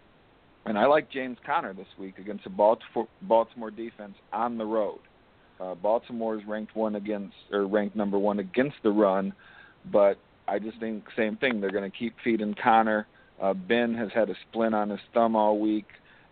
and 0.66 0.78
I 0.78 0.86
like 0.86 1.10
James 1.10 1.38
Conner 1.44 1.72
this 1.72 1.86
week 1.98 2.18
against 2.18 2.44
the 2.44 2.50
Baltimore 3.22 3.70
defense 3.70 4.14
on 4.32 4.58
the 4.58 4.64
road. 4.64 4.98
Uh, 5.60 5.74
Baltimore 5.74 6.36
is 6.36 6.42
ranked 6.46 6.76
one 6.76 6.94
against 6.94 7.34
or 7.52 7.66
ranked 7.66 7.96
number 7.96 8.18
one 8.18 8.38
against 8.38 8.76
the 8.82 8.90
run, 8.90 9.32
but 9.90 10.18
I 10.46 10.58
just 10.58 10.78
think 10.78 11.04
same 11.16 11.36
thing. 11.36 11.60
They're 11.60 11.70
going 11.70 11.90
to 11.90 11.96
keep 11.96 12.14
feeding 12.22 12.54
Conner. 12.62 13.06
Uh, 13.40 13.54
ben 13.54 13.94
has 13.94 14.10
had 14.14 14.30
a 14.30 14.34
splint 14.48 14.74
on 14.74 14.90
his 14.90 15.00
thumb 15.14 15.36
all 15.36 15.58
week, 15.58 15.86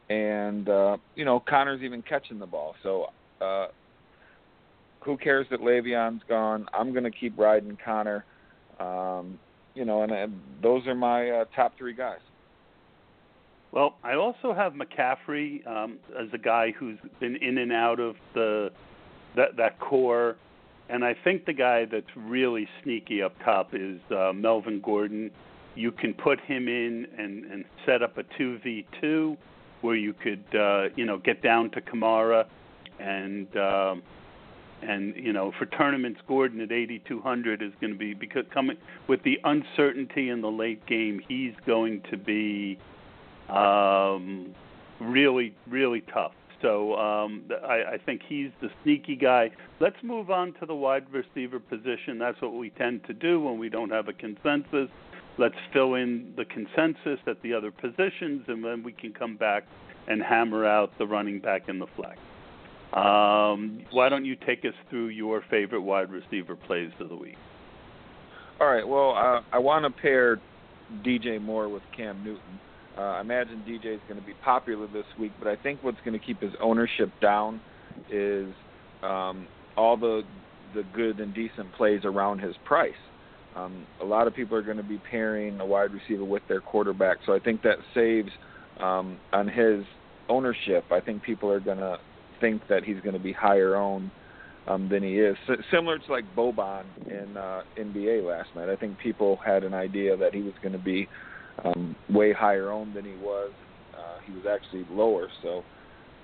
and 0.08 0.68
uh, 0.68 0.96
you 1.14 1.24
know 1.24 1.40
Conner's 1.40 1.82
even 1.82 2.02
catching 2.02 2.38
the 2.38 2.46
ball. 2.46 2.74
So 2.82 3.06
uh, 3.40 3.66
who 5.00 5.16
cares 5.16 5.46
that 5.50 5.60
Le'Veon's 5.60 6.22
gone? 6.28 6.66
I'm 6.72 6.92
going 6.92 7.04
to 7.04 7.10
keep 7.10 7.38
riding 7.38 7.78
Conner. 7.84 8.24
Um, 8.78 9.38
you 9.74 9.84
know, 9.84 10.02
and, 10.02 10.12
and 10.12 10.40
those 10.62 10.86
are 10.86 10.94
my 10.94 11.30
uh, 11.30 11.44
top 11.54 11.76
three 11.78 11.94
guys. 11.94 12.18
Well, 13.72 13.96
I 14.02 14.14
also 14.14 14.54
have 14.54 14.72
McCaffrey 14.72 15.66
um, 15.66 15.98
as 16.18 16.28
a 16.32 16.38
guy 16.38 16.72
who's 16.78 16.98
been 17.20 17.36
in 17.36 17.58
and 17.58 17.72
out 17.72 18.00
of 18.00 18.16
the 18.32 18.70
that 19.36 19.56
that 19.56 19.78
core, 19.78 20.36
and 20.88 21.04
I 21.04 21.14
think 21.24 21.46
the 21.46 21.52
guy 21.52 21.84
that's 21.84 22.06
really 22.16 22.68
sneaky 22.82 23.22
up 23.22 23.34
top 23.44 23.70
is 23.74 24.00
uh, 24.10 24.32
Melvin 24.34 24.80
Gordon. 24.80 25.30
You 25.74 25.92
can 25.92 26.14
put 26.14 26.40
him 26.40 26.68
in 26.68 27.06
and 27.18 27.44
and 27.44 27.64
set 27.84 28.02
up 28.02 28.18
a 28.18 28.24
two 28.36 28.58
v 28.64 28.86
two, 29.00 29.36
where 29.82 29.96
you 29.96 30.12
could 30.12 30.44
uh, 30.54 30.88
you 30.96 31.04
know 31.04 31.18
get 31.18 31.42
down 31.42 31.70
to 31.72 31.80
Kamara, 31.80 32.46
and 32.98 33.46
um, 33.56 34.02
and 34.82 35.14
you 35.16 35.32
know 35.32 35.52
for 35.58 35.66
tournaments 35.66 36.20
Gordon 36.26 36.60
at 36.60 36.72
8200 36.72 37.62
is 37.62 37.72
going 37.80 37.92
to 37.92 37.98
be 37.98 38.14
because 38.14 38.44
coming 38.52 38.76
with 39.08 39.22
the 39.22 39.38
uncertainty 39.44 40.30
in 40.30 40.40
the 40.40 40.50
late 40.50 40.84
game, 40.86 41.20
he's 41.28 41.52
going 41.66 42.02
to 42.10 42.16
be 42.16 42.78
um, 43.48 44.54
really 45.00 45.54
really 45.68 46.02
tough. 46.12 46.32
So 46.66 46.96
um, 46.96 47.44
I, 47.64 47.94
I 47.94 47.98
think 48.04 48.22
he's 48.28 48.50
the 48.60 48.68
sneaky 48.82 49.14
guy. 49.14 49.50
Let's 49.78 49.94
move 50.02 50.30
on 50.32 50.52
to 50.54 50.66
the 50.66 50.74
wide 50.74 51.06
receiver 51.12 51.60
position. 51.60 52.18
That's 52.18 52.42
what 52.42 52.54
we 52.54 52.70
tend 52.70 53.04
to 53.04 53.14
do 53.14 53.40
when 53.40 53.56
we 53.56 53.68
don't 53.68 53.90
have 53.90 54.08
a 54.08 54.12
consensus. 54.12 54.88
Let's 55.38 55.54
fill 55.72 55.94
in 55.94 56.32
the 56.36 56.44
consensus 56.44 57.20
at 57.28 57.40
the 57.42 57.54
other 57.54 57.70
positions, 57.70 58.46
and 58.48 58.64
then 58.64 58.82
we 58.82 58.90
can 58.90 59.12
come 59.12 59.36
back 59.36 59.62
and 60.08 60.20
hammer 60.20 60.66
out 60.66 60.90
the 60.98 61.06
running 61.06 61.38
back 61.38 61.68
and 61.68 61.80
the 61.80 61.86
flex. 61.94 62.18
Um, 62.92 63.82
why 63.92 64.08
don't 64.08 64.24
you 64.24 64.34
take 64.34 64.64
us 64.64 64.74
through 64.90 65.08
your 65.08 65.44
favorite 65.48 65.82
wide 65.82 66.10
receiver 66.10 66.56
plays 66.56 66.90
of 66.98 67.10
the 67.10 67.16
week? 67.16 67.36
All 68.60 68.66
right. 68.66 68.86
Well, 68.86 69.10
uh, 69.10 69.42
I 69.52 69.58
want 69.58 69.84
to 69.84 70.02
pair 70.02 70.40
DJ 71.04 71.40
Moore 71.40 71.68
with 71.68 71.82
Cam 71.96 72.24
Newton. 72.24 72.58
Uh, 72.96 73.00
I 73.00 73.20
imagine 73.20 73.62
DJ 73.68 73.94
is 73.94 74.00
going 74.08 74.18
to 74.18 74.26
be 74.26 74.34
popular 74.42 74.86
this 74.86 75.04
week, 75.18 75.32
but 75.38 75.48
I 75.48 75.56
think 75.56 75.82
what's 75.82 75.98
going 76.04 76.18
to 76.18 76.24
keep 76.24 76.40
his 76.40 76.52
ownership 76.62 77.10
down 77.20 77.60
is 78.10 78.48
um, 79.02 79.46
all 79.76 79.96
the 79.96 80.22
the 80.74 80.82
good 80.94 81.20
and 81.20 81.32
decent 81.34 81.72
plays 81.74 82.00
around 82.04 82.40
his 82.40 82.54
price. 82.64 82.92
Um, 83.54 83.86
a 84.02 84.04
lot 84.04 84.26
of 84.26 84.34
people 84.34 84.56
are 84.56 84.62
going 84.62 84.76
to 84.76 84.82
be 84.82 84.98
pairing 85.10 85.60
a 85.60 85.66
wide 85.66 85.90
receiver 85.92 86.24
with 86.24 86.42
their 86.48 86.60
quarterback, 86.60 87.18
so 87.24 87.34
I 87.34 87.38
think 87.38 87.62
that 87.62 87.78
saves 87.94 88.30
um, 88.80 89.18
on 89.32 89.48
his 89.48 89.84
ownership. 90.28 90.84
I 90.90 91.00
think 91.00 91.22
people 91.22 91.50
are 91.50 91.60
going 91.60 91.78
to 91.78 91.98
think 92.40 92.62
that 92.68 92.84
he's 92.84 93.00
going 93.00 93.14
to 93.14 93.20
be 93.20 93.32
higher 93.32 93.76
owned 93.76 94.10
um, 94.66 94.88
than 94.88 95.02
he 95.02 95.18
is. 95.18 95.36
S- 95.48 95.58
similar 95.70 95.98
to 95.98 96.12
like 96.12 96.24
Boban 96.36 96.84
in 97.08 97.36
uh, 97.36 97.62
NBA 97.78 98.26
last 98.26 98.48
night. 98.54 98.68
I 98.68 98.76
think 98.76 98.98
people 98.98 99.38
had 99.44 99.64
an 99.64 99.74
idea 99.74 100.16
that 100.16 100.34
he 100.34 100.42
was 100.42 100.54
going 100.62 100.72
to 100.72 100.78
be 100.78 101.08
um, 101.64 101.96
way 102.10 102.32
higher 102.32 102.70
owned 102.70 102.94
than 102.94 103.04
he 103.04 103.14
was. 103.22 103.50
Uh, 103.94 104.18
he 104.26 104.32
was 104.32 104.44
actually 104.46 104.86
lower. 104.90 105.28
So 105.42 105.64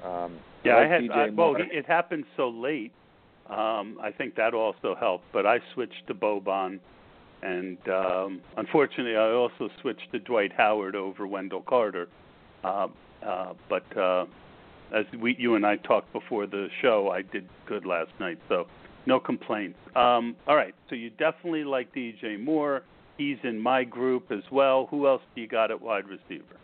um, 0.04 0.38
yeah, 0.64 0.72
I, 0.72 0.80
like 0.80 0.86
I 0.86 0.92
had. 0.92 1.10
I, 1.10 1.24
well, 1.30 1.52
Moore. 1.52 1.60
it 1.60 1.86
happened 1.86 2.24
so 2.36 2.48
late. 2.48 2.92
Um, 3.48 3.98
I 4.00 4.10
think 4.16 4.36
that 4.36 4.54
also 4.54 4.94
helped. 4.98 5.24
But 5.32 5.46
I 5.46 5.58
switched 5.74 6.06
to 6.08 6.14
Boban, 6.14 6.78
and 7.42 7.78
um, 7.88 8.40
unfortunately, 8.56 9.16
I 9.16 9.30
also 9.30 9.68
switched 9.80 10.10
to 10.12 10.18
Dwight 10.18 10.52
Howard 10.56 10.94
over 10.94 11.26
Wendell 11.26 11.62
Carter. 11.62 12.08
Uh, 12.64 12.88
uh, 13.26 13.52
but 13.68 13.96
uh, 13.96 14.26
as 14.94 15.04
we, 15.20 15.36
you 15.38 15.54
and 15.54 15.66
I 15.66 15.76
talked 15.76 16.12
before 16.12 16.46
the 16.46 16.68
show, 16.80 17.10
I 17.12 17.22
did 17.22 17.48
good 17.66 17.86
last 17.86 18.10
night, 18.20 18.38
so 18.48 18.66
no 19.06 19.18
complaints. 19.18 19.78
Um, 19.96 20.36
all 20.46 20.56
right, 20.56 20.74
so 20.88 20.94
you 20.94 21.10
definitely 21.10 21.64
like 21.64 21.92
DJ 21.94 22.42
Moore. 22.42 22.82
He's 23.19 23.38
in 23.45 23.59
my 23.59 23.85
group 23.85 24.31
as 24.31 24.42
well. 24.50 24.87
Who 24.90 25.07
else 25.07 25.23
do 25.35 25.40
you 25.40 25.49
got 25.49 25.71
at 25.71 25.81
wide 25.81 26.04
receiver? 26.09 26.57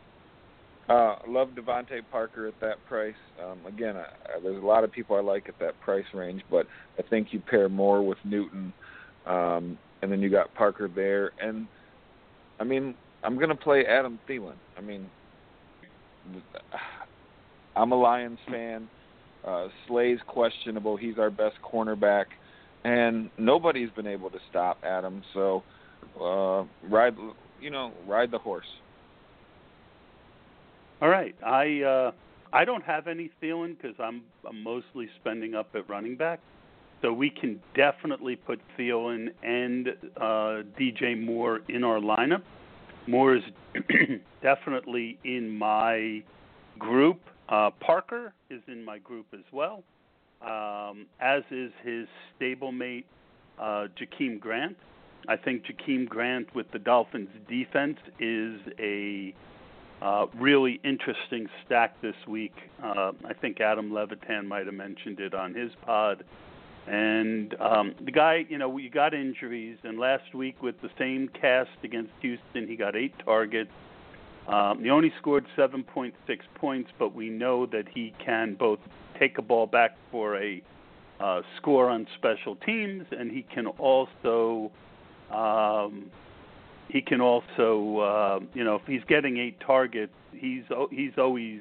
Uh, 0.88 1.16
love 1.28 1.50
DeVante 1.50 2.00
Parker 2.10 2.46
at 2.46 2.58
that 2.60 2.84
price. 2.86 3.14
Um, 3.44 3.58
again, 3.66 3.96
I, 3.96 4.04
I, 4.04 4.40
there's 4.42 4.62
a 4.62 4.66
lot 4.66 4.84
of 4.84 4.92
people 4.92 5.16
I 5.16 5.20
like 5.20 5.48
at 5.48 5.58
that 5.60 5.78
price 5.80 6.06
range, 6.14 6.42
but 6.50 6.66
I 6.98 7.02
think 7.02 7.28
you 7.30 7.40
pair 7.40 7.68
more 7.68 8.00
with 8.02 8.16
Newton, 8.24 8.72
um, 9.26 9.76
and 10.00 10.10
then 10.10 10.20
you 10.20 10.30
got 10.30 10.54
Parker 10.54 10.88
there. 10.88 11.32
And 11.42 11.66
I 12.58 12.64
mean, 12.64 12.94
I'm 13.22 13.38
to 13.38 13.54
play 13.54 13.84
Adam 13.84 14.18
Thielen. 14.26 14.56
I 14.78 14.80
mean, 14.80 15.06
I'm 17.76 17.92
a 17.92 17.96
Lions 17.96 18.38
fan. 18.50 18.88
Uh, 19.46 19.68
Slay's 19.86 20.18
questionable. 20.26 20.96
He's 20.96 21.18
our 21.18 21.30
best 21.30 21.56
cornerback, 21.62 22.26
and 22.84 23.30
nobody's 23.36 23.90
been 23.90 24.06
able 24.06 24.30
to 24.30 24.38
stop 24.48 24.78
Adam. 24.84 25.22
So 25.34 25.62
uh, 26.20 26.64
ride, 26.88 27.16
you 27.60 27.70
know, 27.70 27.92
ride 28.06 28.30
the 28.30 28.38
horse. 28.38 28.66
All 31.00 31.08
right, 31.08 31.34
I 31.44 31.82
uh, 31.82 32.12
I 32.52 32.64
don't 32.64 32.82
have 32.82 33.06
any 33.06 33.30
feeling 33.40 33.76
because 33.80 33.96
I'm 34.00 34.22
I'm 34.46 34.62
mostly 34.62 35.08
spending 35.20 35.54
up 35.54 35.68
at 35.74 35.88
running 35.88 36.16
back, 36.16 36.40
so 37.02 37.12
we 37.12 37.30
can 37.30 37.60
definitely 37.74 38.36
put 38.36 38.60
Thielen 38.76 39.28
and 39.42 39.88
uh, 40.16 40.62
DJ 40.78 41.20
Moore 41.20 41.60
in 41.68 41.84
our 41.84 42.00
lineup. 42.00 42.42
Moore 43.06 43.36
is 43.36 43.42
definitely 44.42 45.18
in 45.24 45.48
my 45.48 46.22
group. 46.78 47.20
Uh, 47.48 47.70
Parker 47.80 48.32
is 48.50 48.60
in 48.66 48.84
my 48.84 48.98
group 48.98 49.26
as 49.32 49.44
well, 49.52 49.82
um, 50.42 51.06
as 51.20 51.42
is 51.50 51.70
his 51.84 52.06
stablemate 52.38 53.04
uh, 53.58 53.86
Jakeem 53.98 54.38
Grant. 54.38 54.76
I 55.26 55.36
think 55.36 55.64
Jakeem 55.64 56.08
Grant 56.08 56.54
with 56.54 56.70
the 56.72 56.78
Dolphins 56.78 57.30
defense 57.48 57.98
is 58.20 58.60
a 58.78 59.34
Uh, 60.00 60.26
really 60.38 60.78
interesting 60.84 61.48
stack 61.66 62.00
this 62.00 62.14
week. 62.28 62.54
Uh, 62.80 63.10
I 63.24 63.34
think 63.34 63.60
Adam 63.60 63.92
Levitan 63.92 64.46
might 64.46 64.66
have 64.66 64.74
mentioned 64.74 65.18
it 65.18 65.34
on 65.34 65.54
his 65.54 65.72
pod. 65.84 66.22
And 66.86 67.60
um, 67.60 67.96
the 68.04 68.12
guy, 68.12 68.46
you 68.48 68.58
know, 68.58 68.68
we 68.68 68.88
got 68.88 69.12
injuries, 69.12 69.76
and 69.82 69.98
last 69.98 70.34
week 70.34 70.62
with 70.62 70.80
the 70.82 70.90
same 70.98 71.28
cast 71.28 71.70
against 71.82 72.12
Houston, 72.20 72.68
he 72.68 72.76
got 72.76 72.94
eight 72.94 73.12
targets. 73.24 73.72
Um, 74.46 74.84
he 74.84 74.90
only 74.90 75.12
scored 75.18 75.46
7.6 75.56 76.12
points, 76.54 76.90
but 76.96 77.12
we 77.12 77.28
know 77.28 77.66
that 77.66 77.88
he 77.92 78.14
can 78.24 78.54
both 78.54 78.78
take 79.18 79.36
a 79.38 79.42
ball 79.42 79.66
back 79.66 79.96
for 80.12 80.40
a 80.40 80.62
uh, 81.18 81.42
score 81.56 81.90
on 81.90 82.06
special 82.16 82.54
teams, 82.54 83.04
and 83.10 83.32
he 83.32 83.42
can 83.42 83.66
also 83.66 84.70
um, 85.30 86.10
he 86.88 87.00
can 87.02 87.20
also 87.20 87.98
uh, 87.98 88.40
you 88.54 88.64
know 88.64 88.76
if 88.76 88.82
he's 88.86 89.04
getting 89.08 89.38
eight 89.38 89.58
targets, 89.60 90.12
he's 90.32 90.64
he's 90.90 91.12
always 91.18 91.60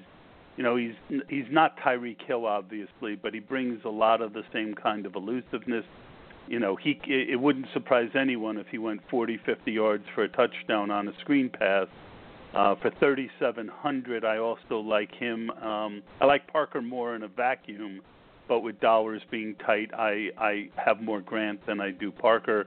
you 0.55 0.63
know 0.63 0.75
he's 0.75 0.95
he's 1.29 1.45
not 1.51 1.77
Tyreek 1.79 2.21
Hill 2.25 2.45
obviously, 2.45 3.15
but 3.15 3.33
he 3.33 3.39
brings 3.39 3.81
a 3.85 3.89
lot 3.89 4.21
of 4.21 4.33
the 4.33 4.43
same 4.53 4.73
kind 4.73 5.05
of 5.05 5.15
elusiveness. 5.15 5.85
You 6.47 6.59
know, 6.59 6.77
he 6.77 6.99
it 7.05 7.39
wouldn't 7.39 7.67
surprise 7.73 8.09
anyone 8.17 8.57
if 8.57 8.67
he 8.67 8.77
went 8.77 9.01
40, 9.09 9.39
50 9.45 9.71
yards 9.71 10.05
for 10.15 10.23
a 10.23 10.29
touchdown 10.29 10.91
on 10.91 11.07
a 11.07 11.11
screen 11.19 11.49
pass. 11.49 11.87
Uh, 12.53 12.75
for 12.81 12.89
3,700, 12.99 14.23
I 14.23 14.37
also 14.37 14.79
like 14.79 15.13
him. 15.13 15.51
Um, 15.51 16.01
I 16.21 16.25
like 16.25 16.47
Parker 16.47 16.81
more 16.81 17.13
in 17.13 17.23
a 17.23 17.27
vacuum, 17.27 17.99
but 18.47 18.61
with 18.61 18.79
dollars 18.79 19.21
being 19.29 19.55
tight, 19.55 19.91
I 19.93 20.29
I 20.37 20.69
have 20.77 21.01
more 21.01 21.19
Grant 21.19 21.65
than 21.67 21.81
I 21.81 21.91
do 21.91 22.11
Parker. 22.11 22.65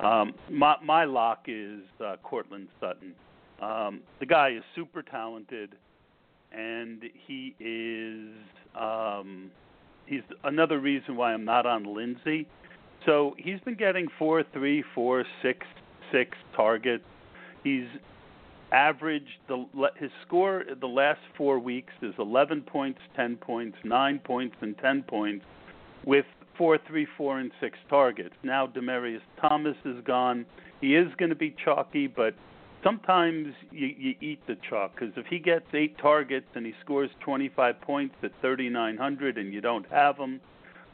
Um, 0.00 0.34
my 0.50 0.76
my 0.82 1.04
lock 1.04 1.44
is 1.46 1.80
uh, 2.04 2.16
Courtland 2.22 2.68
Sutton. 2.80 3.14
Um, 3.60 4.00
the 4.18 4.26
guy 4.26 4.50
is 4.50 4.62
super 4.74 5.02
talented, 5.02 5.74
and 6.50 7.02
he 7.26 7.54
is 7.60 8.34
um, 8.78 9.50
he's 10.06 10.22
another 10.44 10.80
reason 10.80 11.16
why 11.16 11.32
I'm 11.32 11.44
not 11.44 11.66
on 11.66 11.84
Lindsay. 11.84 12.46
So 13.06 13.34
he's 13.38 13.60
been 13.60 13.76
getting 13.76 14.08
four, 14.18 14.44
three, 14.52 14.84
four, 14.94 15.24
six, 15.42 15.66
six 16.12 16.36
targets. 16.54 17.04
He's 17.64 17.86
averaged 18.72 19.38
the 19.48 19.66
his 19.96 20.10
score 20.26 20.64
the 20.80 20.86
last 20.86 21.20
four 21.36 21.58
weeks 21.58 21.92
is 22.00 22.14
11 22.18 22.62
points, 22.62 23.00
10 23.14 23.36
points, 23.36 23.76
9 23.84 24.18
points, 24.20 24.56
and 24.60 24.76
10 24.78 25.02
points, 25.02 25.44
with 26.04 26.24
four, 26.56 26.78
three, 26.86 27.06
four, 27.16 27.38
and 27.38 27.50
six 27.60 27.78
targets. 27.88 28.34
Now 28.42 28.66
Demaryius 28.66 29.20
Thomas 29.40 29.76
is 29.84 30.02
gone. 30.04 30.46
He 30.80 30.96
is 30.96 31.08
going 31.16 31.30
to 31.30 31.36
be 31.36 31.54
chalky, 31.64 32.06
but 32.06 32.34
sometimes 32.82 33.54
you, 33.70 33.88
you 33.96 34.14
eat 34.20 34.40
the 34.46 34.56
chalk 34.68 34.94
because 34.94 35.12
if 35.16 35.26
he 35.26 35.38
gets 35.38 35.66
eight 35.74 35.96
targets 35.98 36.46
and 36.54 36.66
he 36.66 36.74
scores 36.84 37.10
25 37.20 37.80
points 37.80 38.14
at 38.22 38.32
3,900 38.40 39.38
and 39.38 39.52
you 39.52 39.60
don't 39.60 39.86
have 39.90 40.16
him, 40.16 40.40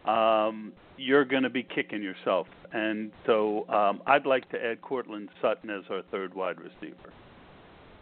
um, 0.05 0.73
you're 0.97 1.25
going 1.25 1.43
to 1.43 1.51
be 1.51 1.63
kicking 1.63 2.03
yourself. 2.03 2.47
And 2.73 3.13
so 3.25 3.69
um, 3.69 4.03
I'd 4.07 4.27
like 4.27 4.51
to 4.51 4.63
add 4.63 4.83
Courtland 4.83 5.31
Sutton 5.41 5.71
as 5.71 5.85
our 5.91 6.03
third 6.11 6.35
wide 6.35 6.59
receiver. 6.61 7.13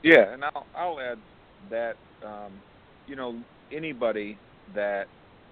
Yeah, 0.02 0.32
and 0.32 0.44
I'll 0.44 0.66
I'll 0.76 1.00
add 1.00 1.18
that 1.70 1.96
um, 2.24 2.52
you 3.06 3.16
know 3.16 3.40
anybody 3.72 4.38
that 4.74 5.08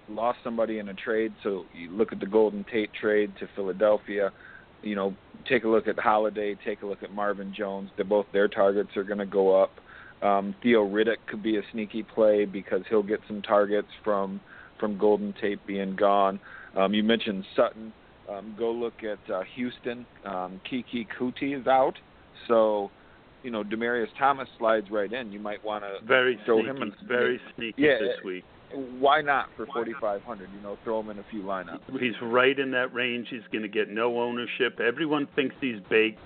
lost 0.09 0.39
somebody 0.43 0.79
in 0.79 0.89
a 0.89 0.93
trade. 0.93 1.33
So 1.43 1.65
you 1.73 1.91
look 1.91 2.11
at 2.11 2.19
the 2.19 2.25
Golden 2.25 2.65
Tate 2.71 2.91
trade 2.99 3.31
to 3.39 3.47
Philadelphia. 3.55 4.31
You 4.81 4.95
know, 4.95 5.15
take 5.49 5.63
a 5.63 5.67
look 5.67 5.87
at 5.87 5.97
Golladay. 5.97 6.57
Take 6.65 6.81
a 6.81 6.85
look 6.85 7.03
at 7.03 7.11
Marvin 7.11 7.53
Jones. 7.55 7.89
They're 7.95 8.05
both 8.05 8.25
their 8.33 8.47
targets 8.47 8.95
are 8.95 9.03
going 9.03 9.19
to 9.19 9.25
go 9.25 9.61
up. 9.61 9.71
Um, 10.21 10.55
Theo 10.63 10.87
Riddick 10.87 11.17
could 11.27 11.43
be 11.43 11.57
a 11.57 11.61
sneaky 11.71 12.03
play 12.03 12.45
because 12.45 12.81
he'll 12.89 13.03
get 13.03 13.19
some 13.27 13.41
targets 13.41 13.89
from 14.03 14.39
from 14.79 14.97
Golden 14.97 15.33
Tate 15.41 15.65
being 15.65 15.95
gone. 15.95 16.39
Um, 16.75 16.93
you 16.93 17.03
mentioned 17.03 17.45
Sutton. 17.55 17.93
Um, 18.29 18.55
go 18.57 18.71
look 18.71 19.03
at 19.03 19.31
uh, 19.31 19.43
Houston. 19.55 20.05
Um, 20.25 20.59
Keke 20.69 21.07
Coutee 21.19 21.59
is 21.59 21.67
out, 21.67 21.93
so 22.47 22.89
you 23.43 23.51
know 23.51 23.63
Demaryius 23.63 24.07
Thomas 24.17 24.47
slides 24.57 24.87
right 24.89 25.11
in. 25.11 25.31
You 25.31 25.39
might 25.39 25.63
want 25.63 25.83
to 25.83 26.05
very 26.05 26.39
throw 26.45 26.57
sneaky, 26.57 26.69
him 26.69 26.81
in. 26.81 27.07
Very 27.07 27.39
sneaky 27.55 27.81
yeah, 27.83 27.97
this 27.99 28.23
week. 28.25 28.43
Why 28.73 29.21
not 29.21 29.49
for 29.55 29.65
4,500? 29.65 30.49
You 30.53 30.61
know, 30.61 30.77
throw 30.83 30.99
him 30.99 31.09
in 31.09 31.19
a 31.19 31.25
few 31.29 31.43
lineups. 31.43 31.79
He's 31.99 32.13
right 32.21 32.57
in 32.57 32.71
that 32.71 32.93
range. 32.93 33.27
He's 33.29 33.41
going 33.51 33.61
to 33.61 33.67
get 33.67 33.89
no 33.89 34.19
ownership. 34.19 34.79
Everyone 34.79 35.27
thinks 35.35 35.55
he's 35.61 35.79
baked 35.89 36.19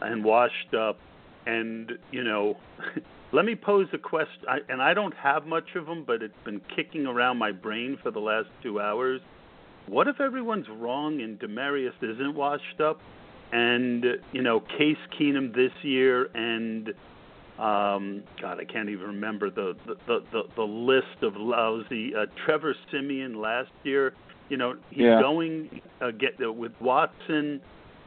and 0.00 0.24
washed 0.24 0.74
up, 0.76 0.98
and 1.46 1.92
you 2.10 2.24
know. 2.24 2.56
Let 3.32 3.44
me 3.44 3.54
pose 3.54 3.86
a 3.92 3.98
question, 3.98 4.42
I, 4.48 4.56
and 4.68 4.82
I 4.82 4.92
don't 4.92 5.14
have 5.14 5.46
much 5.46 5.76
of 5.76 5.86
them, 5.86 6.02
but 6.04 6.20
it's 6.20 6.34
been 6.44 6.60
kicking 6.74 7.06
around 7.06 7.38
my 7.38 7.52
brain 7.52 7.96
for 8.02 8.10
the 8.10 8.18
last 8.18 8.48
two 8.60 8.80
hours. 8.80 9.20
What 9.86 10.08
if 10.08 10.20
everyone's 10.20 10.66
wrong 10.68 11.20
and 11.20 11.38
Demaryius 11.38 11.94
isn't 12.02 12.34
washed 12.34 12.80
up? 12.80 13.00
and 13.52 14.04
you 14.32 14.42
know 14.42 14.60
Case 14.60 14.96
Keenum 15.18 15.54
this 15.54 15.72
year, 15.82 16.28
and 16.34 16.92
um, 17.60 18.22
God, 18.40 18.58
I 18.58 18.64
can't 18.64 18.88
even 18.88 19.06
remember 19.06 19.50
the 19.50 19.76
the 19.86 20.20
the, 20.32 20.42
the 20.56 20.62
list 20.62 21.22
of 21.22 21.34
lousy 21.36 22.14
uh, 22.14 22.26
Trevor 22.44 22.74
Siemian 22.90 23.34
last 23.34 23.70
year. 23.82 24.14
You 24.48 24.56
know 24.56 24.74
he's 24.90 25.04
yeah. 25.04 25.20
going 25.20 25.80
uh, 26.00 26.10
get 26.10 26.34
uh, 26.42 26.50
with 26.50 26.72
Watson. 26.80 27.60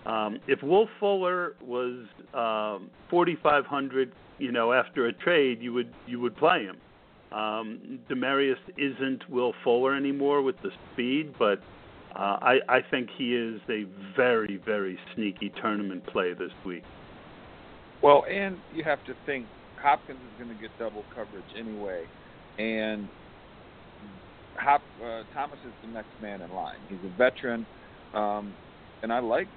Um, 0.05 0.39
if 0.47 0.61
Will 0.63 0.89
Fuller 0.99 1.55
was 1.61 2.05
um, 2.33 2.89
4,500, 3.09 4.11
you 4.37 4.51
know, 4.51 4.73
after 4.73 5.05
a 5.05 5.13
trade, 5.13 5.61
you 5.61 5.71
would 5.71 5.93
you 6.07 6.19
would 6.19 6.35
play 6.35 6.63
him. 6.63 6.77
Um, 7.31 7.99
Demaryius 8.09 8.57
isn't 8.77 9.29
Will 9.29 9.53
Fuller 9.63 9.95
anymore 9.95 10.41
with 10.41 10.55
the 10.61 10.71
speed, 10.91 11.33
but 11.39 11.59
uh, 12.15 12.37
I, 12.41 12.59
I 12.69 12.79
think 12.91 13.09
he 13.17 13.35
is 13.35 13.59
a 13.69 13.85
very, 14.15 14.57
very 14.57 14.99
sneaky 15.15 15.51
tournament 15.61 16.05
play 16.05 16.33
this 16.33 16.51
week. 16.65 16.83
Well, 18.03 18.25
and 18.31 18.61
you 18.69 18.83
have 18.85 19.03
to 19.05 19.15
think 19.25 19.49
Hopkins 19.79 20.21
is 20.23 20.37
going 20.37 20.49
to 20.49 20.55
get 20.55 20.77
double 20.77 21.07
coverage 21.15 21.47
anyway, 21.57 22.09
and 22.59 23.09
Hop, 24.57 24.83
uh, 25.03 25.23
Thomas 25.33 25.59
is 25.65 25.73
the 25.81 25.87
next 25.87 26.11
man 26.19 26.41
in 26.41 26.51
line. 26.51 26.81
He's 26.87 27.03
a 27.05 27.09
veteran, 27.09 27.67
um, 28.13 28.57
and 29.03 29.13
I 29.13 29.19
like 29.19 29.49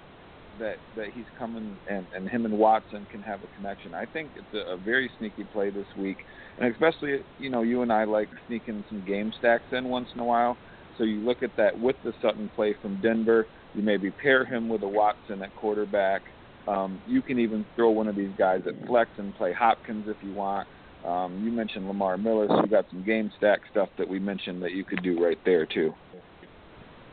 that 0.58 0.78
that 0.94 1.08
he's 1.12 1.26
coming 1.38 1.78
and 1.88 2.08
and 2.14 2.28
him 2.28 2.46
and 2.46 2.56
Watson 2.56 3.06
can 3.10 3.22
have 3.22 3.44
a 3.44 3.48
connection. 3.48 3.94
I 3.94 4.06
think 4.06 4.32
it's 4.36 4.54
a, 4.54 4.74
a 4.74 4.78
very 4.78 5.10
sneaky 5.18 5.44
play 5.44 5.70
this 5.70 5.88
week, 5.96 6.18
and 6.58 6.72
especially 6.72 7.20
you 7.38 7.50
know 7.50 7.62
you 7.62 7.82
and 7.82 7.92
I 7.92 8.04
like 8.04 8.30
sneaking 8.46 8.84
some 8.88 9.04
game 9.04 9.32
stacks 9.36 9.66
in 9.72 9.88
once 9.88 10.08
in 10.14 10.20
a 10.20 10.24
while. 10.24 10.58
So 10.96 11.04
you 11.04 11.24
look 11.24 11.42
at 11.42 11.56
that 11.58 11.78
with 11.78 11.96
the 12.04 12.14
Sutton 12.22 12.50
play 12.54 12.74
from 12.80 13.00
Denver. 13.02 13.48
You 13.74 13.82
maybe 13.82 14.10
pair 14.12 14.46
him 14.46 14.68
with 14.68 14.82
a 14.84 14.88
Watson 14.88 15.42
at 15.42 15.54
quarterback. 15.56 16.22
Um, 16.68 17.00
you 17.06 17.22
can 17.22 17.38
even 17.38 17.64
throw 17.76 17.90
one 17.90 18.08
of 18.08 18.16
these 18.16 18.32
guys 18.36 18.62
at 18.66 18.86
flex 18.86 19.10
and 19.18 19.34
play 19.36 19.52
Hopkins 19.52 20.06
if 20.08 20.16
you 20.22 20.32
want. 20.32 20.66
Um, 21.04 21.44
you 21.44 21.52
mentioned 21.52 21.86
Lamar 21.86 22.18
Miller, 22.18 22.48
so 22.48 22.62
you 22.62 22.66
got 22.68 22.86
some 22.90 23.04
game 23.04 23.30
stack 23.38 23.60
stuff 23.70 23.88
that 23.98 24.08
we 24.08 24.18
mentioned 24.18 24.62
that 24.62 24.72
you 24.72 24.82
could 24.82 25.02
do 25.02 25.22
right 25.22 25.38
there 25.44 25.64
too. 25.64 25.94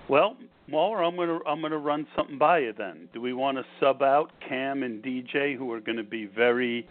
Well, 0.10 0.36
Mauler, 0.68 1.04
I'm 1.04 1.16
gonna 1.16 1.40
I'm 1.46 1.62
gonna 1.62 1.78
run 1.78 2.08
something 2.16 2.38
by 2.38 2.60
you 2.60 2.74
then. 2.76 3.10
Do 3.14 3.22
we 3.22 3.34
want 3.34 3.58
to 3.58 3.64
sub 3.80 4.02
out 4.02 4.32
Cam 4.48 4.82
and 4.82 5.04
DJ, 5.04 5.56
who 5.56 5.72
are 5.72 5.80
going 5.80 5.98
to 5.98 6.04
be 6.04 6.26
very 6.26 6.88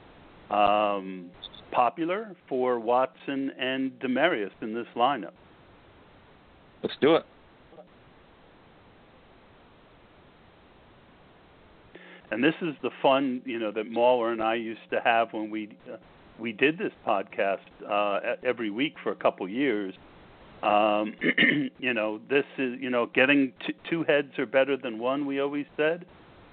um, 0.50 1.30
popular 1.72 2.36
for 2.48 2.78
Watson 2.78 3.50
and 3.58 3.90
Demaryius 3.98 4.52
in 4.60 4.74
this 4.74 4.86
lineup? 4.94 5.32
Let's 6.82 6.94
do 7.00 7.16
it. 7.16 7.24
And 12.32 12.42
this 12.42 12.54
is 12.62 12.74
the 12.82 12.90
fun, 13.02 13.42
you 13.44 13.58
know, 13.58 13.70
that 13.72 13.90
Mauler 13.90 14.32
and 14.32 14.42
I 14.42 14.54
used 14.54 14.88
to 14.90 15.02
have 15.04 15.34
when 15.34 15.50
we 15.50 15.76
uh, 15.92 15.98
we 16.38 16.52
did 16.52 16.78
this 16.78 16.92
podcast 17.06 17.58
uh, 17.86 18.36
every 18.42 18.70
week 18.70 18.94
for 19.02 19.12
a 19.12 19.14
couple 19.14 19.46
years. 19.46 19.94
Um, 20.62 21.14
you 21.78 21.92
know, 21.92 22.20
this 22.30 22.46
is 22.56 22.80
you 22.80 22.88
know, 22.88 23.04
getting 23.04 23.52
t- 23.66 23.74
two 23.90 24.04
heads 24.04 24.38
are 24.38 24.46
better 24.46 24.78
than 24.78 24.98
one. 24.98 25.26
We 25.26 25.40
always 25.40 25.66
said, 25.76 26.06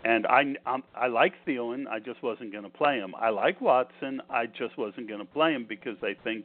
and 0.04 0.28
I 0.28 0.56
I'm, 0.66 0.84
I 0.96 1.08
like 1.08 1.34
Thielen. 1.48 1.88
I 1.88 2.00
just 2.00 2.22
wasn't 2.22 2.52
going 2.52 2.66
to 2.66 2.70
play 2.70 2.98
him. 2.98 3.16
I 3.18 3.30
like 3.30 3.62
Watson. 3.62 4.22
I 4.30 4.48
just 4.48 4.78
wasn't 4.78 5.08
going 5.08 5.22
to 5.22 5.32
play 5.34 5.54
him 5.54 5.66
because 5.68 5.96
I 6.04 6.14
think, 6.26 6.44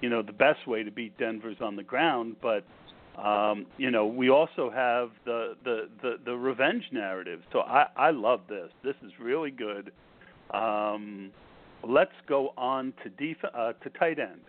you 0.00 0.08
know, 0.08 0.22
the 0.22 0.32
best 0.32 0.66
way 0.66 0.82
to 0.82 0.90
beat 0.90 1.18
Denver's 1.18 1.60
on 1.60 1.76
the 1.76 1.82
ground, 1.82 2.36
but 2.40 2.64
um, 3.16 3.66
you 3.76 3.90
know, 3.90 4.06
we 4.06 4.30
also 4.30 4.70
have 4.70 5.10
the, 5.24 5.56
the, 5.64 5.88
the, 6.00 6.18
the 6.24 6.36
revenge 6.36 6.84
narrative. 6.92 7.40
So 7.52 7.60
I, 7.60 7.86
I 7.96 8.10
love 8.10 8.40
this. 8.48 8.70
This 8.82 8.94
is 9.04 9.12
really 9.20 9.50
good. 9.50 9.92
Um, 10.50 11.30
let's 11.86 12.12
go 12.26 12.52
on 12.56 12.92
to 13.02 13.10
def- 13.10 13.54
uh, 13.54 13.72
to 13.72 13.90
tight 13.90 14.18
end, 14.18 14.40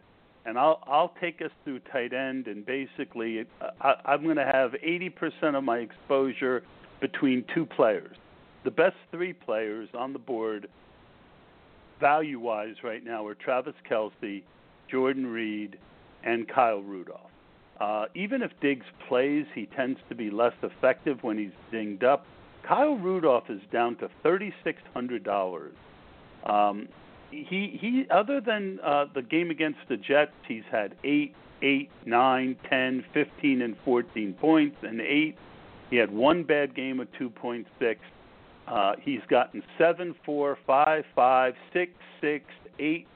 and 0.45 0.57
I'll 0.57 0.79
I'll 0.85 1.13
take 1.19 1.41
us 1.41 1.51
through 1.63 1.79
tight 1.91 2.13
end. 2.13 2.47
And 2.47 2.65
basically, 2.65 3.45
I, 3.81 3.93
I'm 4.05 4.23
going 4.23 4.37
to 4.37 4.45
have 4.45 4.71
80% 4.71 5.55
of 5.55 5.63
my 5.63 5.77
exposure 5.77 6.63
between 6.99 7.45
two 7.53 7.65
players. 7.65 8.15
The 8.63 8.71
best 8.71 8.95
three 9.11 9.33
players 9.33 9.89
on 9.93 10.13
the 10.13 10.19
board 10.19 10.67
value 11.99 12.39
wise 12.39 12.75
right 12.83 13.03
now 13.03 13.25
are 13.25 13.35
Travis 13.35 13.75
Kelce, 13.89 14.43
Jordan 14.89 15.27
Reed, 15.27 15.77
and 16.23 16.47
Kyle 16.47 16.81
Rudolph. 16.81 17.31
Uh, 17.79 18.05
even 18.15 18.41
if 18.41 18.51
Diggs 18.61 18.85
plays, 19.07 19.45
he 19.53 19.65
tends 19.75 19.99
to 20.09 20.15
be 20.15 20.29
less 20.29 20.53
effective 20.61 21.17
when 21.21 21.37
he's 21.37 21.51
dinged 21.71 22.03
up. 22.03 22.25
Kyle 22.67 22.95
Rudolph 22.95 23.49
is 23.49 23.61
down 23.71 23.97
to 23.97 24.09
thirty 24.21 24.53
six 24.63 24.81
hundred 24.93 25.23
dollars. 25.23 25.73
Um, 26.45 26.87
he 27.31 27.77
he 27.79 28.05
other 28.09 28.39
than 28.39 28.79
uh, 28.83 29.05
the 29.13 29.21
game 29.21 29.49
against 29.49 29.79
the 29.89 29.97
Jets, 29.97 30.31
he's 30.47 30.63
had 30.71 30.95
eight, 31.03 31.33
eight, 31.61 31.89
nine, 32.05 32.55
ten, 32.69 33.03
fifteen, 33.13 33.61
and 33.61 33.75
fourteen 33.83 34.33
points, 34.33 34.77
and 34.83 35.01
eight. 35.01 35.35
He 35.89 35.97
had 35.97 36.11
one 36.11 36.43
bad 36.43 36.75
game 36.75 36.99
of 36.99 37.07
two 37.17 37.29
point 37.29 37.67
six. 37.79 37.99
Uh, 38.67 38.93
he's 39.01 39.19
gotten 39.29 39.61
seven, 39.77 40.15
four, 40.25 40.57
five, 40.65 41.03
five, 41.13 41.53
six, 41.73 41.91
six, 42.21 42.45
eight 42.79 43.07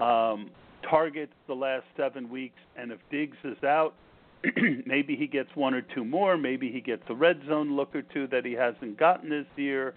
um, 0.00 0.50
targets 0.88 1.32
the 1.46 1.54
last 1.54 1.84
seven 1.96 2.28
weeks, 2.30 2.58
and 2.76 2.92
if 2.92 2.98
Diggs 3.10 3.36
is 3.44 3.62
out, 3.64 3.94
maybe 4.86 5.16
he 5.16 5.26
gets 5.26 5.50
one 5.54 5.74
or 5.74 5.82
two 5.82 6.04
more. 6.04 6.36
Maybe 6.36 6.70
he 6.70 6.80
gets 6.80 7.02
a 7.08 7.14
red 7.14 7.40
zone 7.46 7.76
look 7.76 7.94
or 7.94 8.02
two 8.02 8.26
that 8.28 8.44
he 8.44 8.52
hasn't 8.52 8.98
gotten 8.98 9.28
this 9.28 9.46
year. 9.56 9.94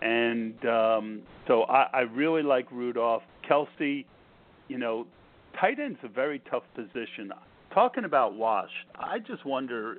And 0.00 0.64
um, 0.64 1.22
so 1.46 1.64
I, 1.64 1.88
I 1.92 2.00
really 2.00 2.42
like 2.42 2.70
Rudolph. 2.70 3.22
Kelce, 3.48 4.04
you 4.68 4.78
know, 4.78 5.06
tight 5.58 5.78
end's 5.80 5.98
a 6.04 6.08
very 6.08 6.40
tough 6.50 6.62
position. 6.74 7.32
Talking 7.74 8.04
about 8.04 8.34
Wash, 8.34 8.70
I 8.96 9.18
just 9.18 9.44
wonder 9.44 9.98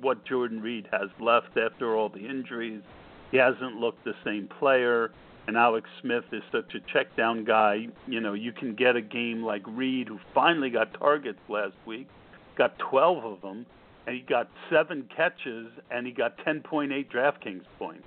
what 0.00 0.24
Jordan 0.26 0.60
Reed 0.60 0.88
has 0.92 1.08
left 1.20 1.56
after 1.56 1.96
all 1.96 2.08
the 2.08 2.26
injuries. 2.26 2.82
He 3.30 3.38
hasn't 3.38 3.76
looked 3.76 4.04
the 4.04 4.14
same 4.24 4.48
player 4.58 5.10
and 5.46 5.56
Alex 5.56 5.88
Smith 6.00 6.24
is 6.32 6.42
such 6.50 6.74
a 6.74 6.80
check 6.92 7.14
down 7.16 7.44
guy. 7.44 7.86
You 8.06 8.20
know, 8.20 8.34
you 8.34 8.52
can 8.52 8.74
get 8.74 8.96
a 8.96 9.00
game 9.00 9.42
like 9.42 9.62
Reed, 9.66 10.08
who 10.08 10.18
finally 10.34 10.70
got 10.70 10.98
targets 10.98 11.38
last 11.48 11.74
week, 11.86 12.08
got 12.56 12.78
12 12.78 13.24
of 13.24 13.40
them, 13.42 13.66
and 14.06 14.16
he 14.16 14.22
got 14.22 14.48
seven 14.70 15.08
catches, 15.14 15.68
and 15.90 16.06
he 16.06 16.12
got 16.12 16.36
10.8 16.38 17.10
DraftKings 17.10 17.64
points. 17.78 18.04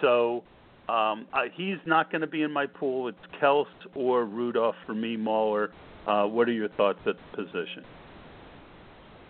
So 0.00 0.44
um, 0.88 1.26
he's 1.54 1.78
not 1.86 2.10
going 2.10 2.22
to 2.22 2.26
be 2.26 2.42
in 2.42 2.52
my 2.52 2.66
pool. 2.66 3.08
It's 3.08 3.18
Kels 3.40 3.66
or 3.94 4.24
Rudolph 4.24 4.76
for 4.86 4.94
me, 4.94 5.16
Mauler. 5.16 5.70
Uh, 6.06 6.24
what 6.24 6.48
are 6.48 6.52
your 6.52 6.68
thoughts 6.70 6.98
at 7.06 7.16
the 7.30 7.44
position? 7.44 7.84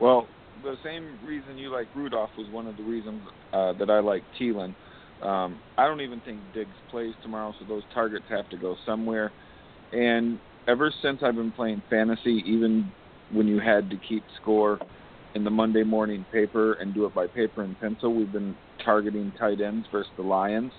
Well, 0.00 0.26
the 0.62 0.76
same 0.82 1.18
reason 1.26 1.58
you 1.58 1.70
like 1.70 1.88
Rudolph 1.94 2.30
was 2.38 2.48
one 2.50 2.66
of 2.66 2.76
the 2.76 2.82
reasons 2.82 3.20
uh, 3.52 3.72
that 3.74 3.90
I 3.90 4.00
like 4.00 4.22
Thielen. 4.38 4.74
Um, 5.22 5.60
I 5.78 5.86
don't 5.86 6.00
even 6.00 6.20
think 6.20 6.40
Diggs 6.52 6.70
plays 6.90 7.14
tomorrow, 7.22 7.54
so 7.58 7.64
those 7.66 7.84
targets 7.94 8.24
have 8.28 8.48
to 8.50 8.56
go 8.56 8.76
somewhere. 8.84 9.30
And 9.92 10.38
ever 10.66 10.92
since 11.02 11.20
I've 11.22 11.36
been 11.36 11.52
playing 11.52 11.82
fantasy, 11.88 12.42
even 12.46 12.90
when 13.32 13.46
you 13.46 13.60
had 13.60 13.88
to 13.90 13.96
keep 14.08 14.22
score 14.40 14.78
in 15.34 15.44
the 15.44 15.50
Monday 15.50 15.82
morning 15.82 16.26
paper 16.32 16.74
and 16.74 16.92
do 16.92 17.06
it 17.06 17.14
by 17.14 17.26
paper 17.26 17.62
and 17.62 17.78
pencil, 17.80 18.14
we've 18.14 18.32
been 18.32 18.56
targeting 18.84 19.32
tight 19.38 19.60
ends 19.60 19.86
versus 19.92 20.10
the 20.16 20.22
Lions. 20.22 20.72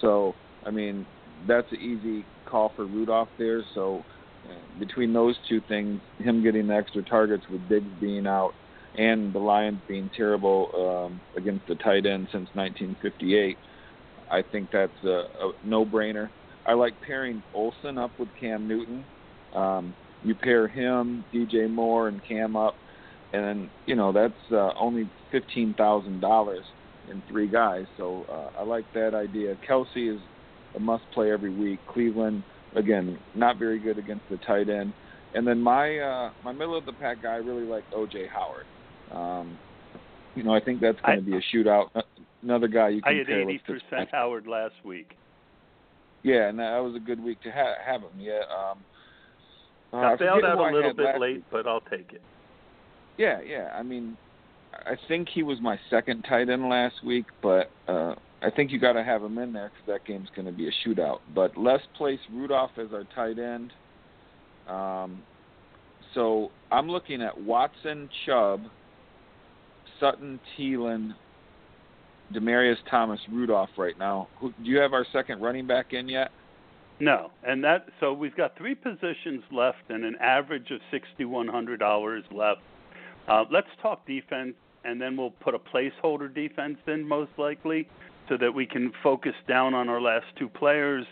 So, 0.00 0.34
I 0.64 0.70
mean, 0.70 1.06
that's 1.46 1.70
an 1.70 1.78
easy 1.78 2.24
call 2.46 2.72
for 2.74 2.86
Rudolph 2.86 3.28
there. 3.38 3.62
So, 3.74 4.02
uh, 4.48 4.78
between 4.78 5.12
those 5.12 5.36
two 5.48 5.60
things, 5.68 6.00
him 6.18 6.42
getting 6.42 6.66
the 6.66 6.74
extra 6.74 7.02
targets 7.02 7.44
with 7.50 7.66
Diggs 7.68 7.86
being 8.00 8.26
out 8.26 8.52
and 8.96 9.32
the 9.32 9.38
Lions 9.38 9.80
being 9.88 10.10
terrible 10.16 11.06
um, 11.06 11.20
against 11.36 11.66
the 11.66 11.74
tight 11.76 12.06
end 12.06 12.28
since 12.30 12.48
1958, 12.54 13.56
I 14.34 14.42
think 14.50 14.70
that's 14.72 15.04
a, 15.04 15.08
a 15.08 15.52
no-brainer. 15.64 16.28
I 16.66 16.72
like 16.72 16.94
pairing 17.06 17.40
Olsen 17.54 17.98
up 17.98 18.10
with 18.18 18.28
Cam 18.40 18.66
Newton. 18.66 19.04
Um, 19.54 19.94
you 20.24 20.34
pair 20.34 20.66
him, 20.66 21.24
DJ 21.32 21.70
Moore, 21.70 22.08
and 22.08 22.20
Cam 22.26 22.56
up, 22.56 22.74
and 23.32 23.68
you 23.86 23.94
know 23.94 24.12
that's 24.12 24.32
uh, 24.50 24.70
only 24.78 25.08
fifteen 25.30 25.74
thousand 25.78 26.20
dollars 26.20 26.64
in 27.10 27.22
three 27.28 27.46
guys. 27.46 27.84
So 27.96 28.24
uh, 28.28 28.60
I 28.60 28.64
like 28.64 28.84
that 28.94 29.14
idea. 29.14 29.56
Kelce 29.68 30.16
is 30.16 30.20
a 30.74 30.80
must-play 30.80 31.30
every 31.30 31.54
week. 31.54 31.78
Cleveland, 31.92 32.42
again, 32.74 33.18
not 33.36 33.58
very 33.58 33.78
good 33.78 33.98
against 33.98 34.24
the 34.30 34.38
tight 34.38 34.68
end. 34.68 34.92
And 35.34 35.46
then 35.46 35.60
my 35.60 35.98
uh, 35.98 36.30
my 36.42 36.52
middle 36.52 36.76
of 36.76 36.86
the 36.86 36.92
pack 36.94 37.22
guy, 37.22 37.34
I 37.34 37.36
really 37.36 37.66
like 37.66 37.84
O.J. 37.94 38.26
Howard. 38.32 38.66
Um, 39.12 39.58
you 40.34 40.42
know, 40.42 40.54
I 40.54 40.60
think 40.60 40.80
that's 40.80 40.98
going 41.02 41.18
to 41.18 41.24
be 41.24 41.36
a 41.36 41.40
shootout 41.54 41.90
another 42.44 42.68
guy 42.68 42.90
you 42.90 43.02
can 43.02 43.14
I 43.14 43.18
had 43.18 43.28
eighty 43.28 43.58
percent 43.58 44.10
Howard 44.12 44.46
last 44.46 44.74
week. 44.84 45.16
Yeah, 46.22 46.48
and 46.48 46.58
that 46.58 46.78
was 46.78 46.94
a 46.94 47.00
good 47.00 47.22
week 47.22 47.40
to 47.42 47.50
ha- 47.50 47.74
have 47.84 48.00
him. 48.00 48.18
Yeah. 48.18 48.40
Um, 48.50 48.78
uh, 49.92 49.96
I 49.96 50.16
bailed 50.16 50.44
out 50.44 50.58
a 50.58 50.74
little 50.74 50.94
bit 50.94 51.20
late, 51.20 51.36
week. 51.36 51.44
but 51.50 51.66
I'll 51.66 51.82
take 51.82 52.12
it. 52.12 52.22
Yeah, 53.18 53.40
yeah. 53.42 53.70
I 53.74 53.82
mean, 53.82 54.16
I 54.72 54.94
think 55.08 55.28
he 55.28 55.42
was 55.42 55.58
my 55.60 55.78
second 55.90 56.22
tight 56.22 56.48
end 56.48 56.68
last 56.68 56.96
week, 57.04 57.26
but 57.42 57.70
uh, 57.86 58.14
I 58.42 58.50
think 58.50 58.72
you 58.72 58.80
got 58.80 58.94
to 58.94 59.04
have 59.04 59.22
him 59.22 59.38
in 59.38 59.52
there 59.52 59.70
because 59.70 59.86
that 59.86 60.06
game's 60.06 60.28
going 60.34 60.46
to 60.46 60.52
be 60.52 60.68
a 60.68 60.88
shootout. 60.88 61.18
But 61.34 61.56
let's 61.56 61.84
place 61.96 62.18
Rudolph 62.32 62.72
as 62.78 62.88
our 62.92 63.04
tight 63.14 63.38
end. 63.38 63.72
Um, 64.68 65.22
so 66.14 66.50
I'm 66.72 66.88
looking 66.88 67.22
at 67.22 67.38
Watson, 67.40 68.08
Chubb, 68.24 68.62
Sutton, 70.00 70.40
Thielen, 70.58 71.14
Demaryius 72.32 72.76
Thomas 72.90 73.20
Rudolph 73.30 73.70
right 73.76 73.98
now. 73.98 74.28
Who, 74.38 74.52
do 74.62 74.70
you 74.70 74.78
have 74.78 74.92
our 74.92 75.06
second 75.12 75.40
running 75.40 75.66
back 75.66 75.92
in 75.92 76.08
yet? 76.08 76.30
No, 77.00 77.30
and 77.46 77.62
that 77.64 77.86
so 78.00 78.12
we've 78.12 78.36
got 78.36 78.56
three 78.56 78.74
positions 78.74 79.42
left 79.50 79.82
and 79.88 80.04
an 80.04 80.16
average 80.20 80.70
of 80.70 80.80
sixty 80.90 81.24
one 81.24 81.48
hundred 81.48 81.80
dollars 81.80 82.24
left. 82.30 82.60
Uh, 83.28 83.44
let's 83.50 83.68
talk 83.82 84.06
defense, 84.06 84.54
and 84.84 85.00
then 85.00 85.16
we'll 85.16 85.30
put 85.30 85.54
a 85.54 85.58
placeholder 85.58 86.32
defense 86.32 86.78
in 86.86 87.06
most 87.06 87.32
likely, 87.36 87.88
so 88.28 88.36
that 88.36 88.52
we 88.52 88.64
can 88.64 88.92
focus 89.02 89.34
down 89.48 89.74
on 89.74 89.88
our 89.88 90.00
last 90.00 90.26
two 90.38 90.48
players. 90.48 91.04